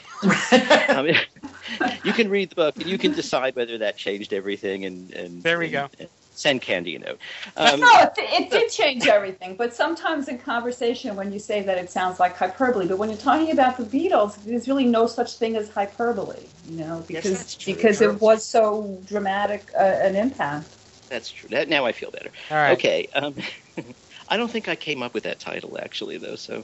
[0.90, 1.08] um,
[2.04, 4.84] you can read the book and you can decide whether that changed everything.
[4.84, 5.90] And, and there we and, go.
[5.98, 7.20] And, send Candy a note.
[7.56, 9.56] Um, no, it, it, did change everything.
[9.56, 12.88] But sometimes in conversation, when you say that, it sounds like hyperbole.
[12.88, 16.50] But when you're talking about the Beatles, there's really no such thing as hyperbole.
[16.68, 20.78] You know, because yes, because it was so dramatic uh, an impact.
[21.10, 21.50] That's true.
[21.50, 22.32] That, now I feel better.
[22.50, 22.74] All right.
[22.74, 23.08] Okay.
[23.14, 23.36] Um,
[24.34, 26.36] I don't think I came up with that title actually, though.
[26.36, 26.64] So,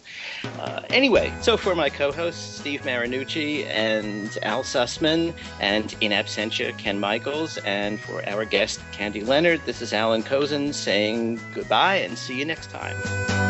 [0.57, 6.99] uh, anyway, so for my co-hosts Steve Marinucci and Al Sussman, and in absentia Ken
[6.99, 12.39] Michaels, and for our guest Candy Leonard, this is Allan Kozinn saying goodbye and see
[12.39, 13.48] you next time.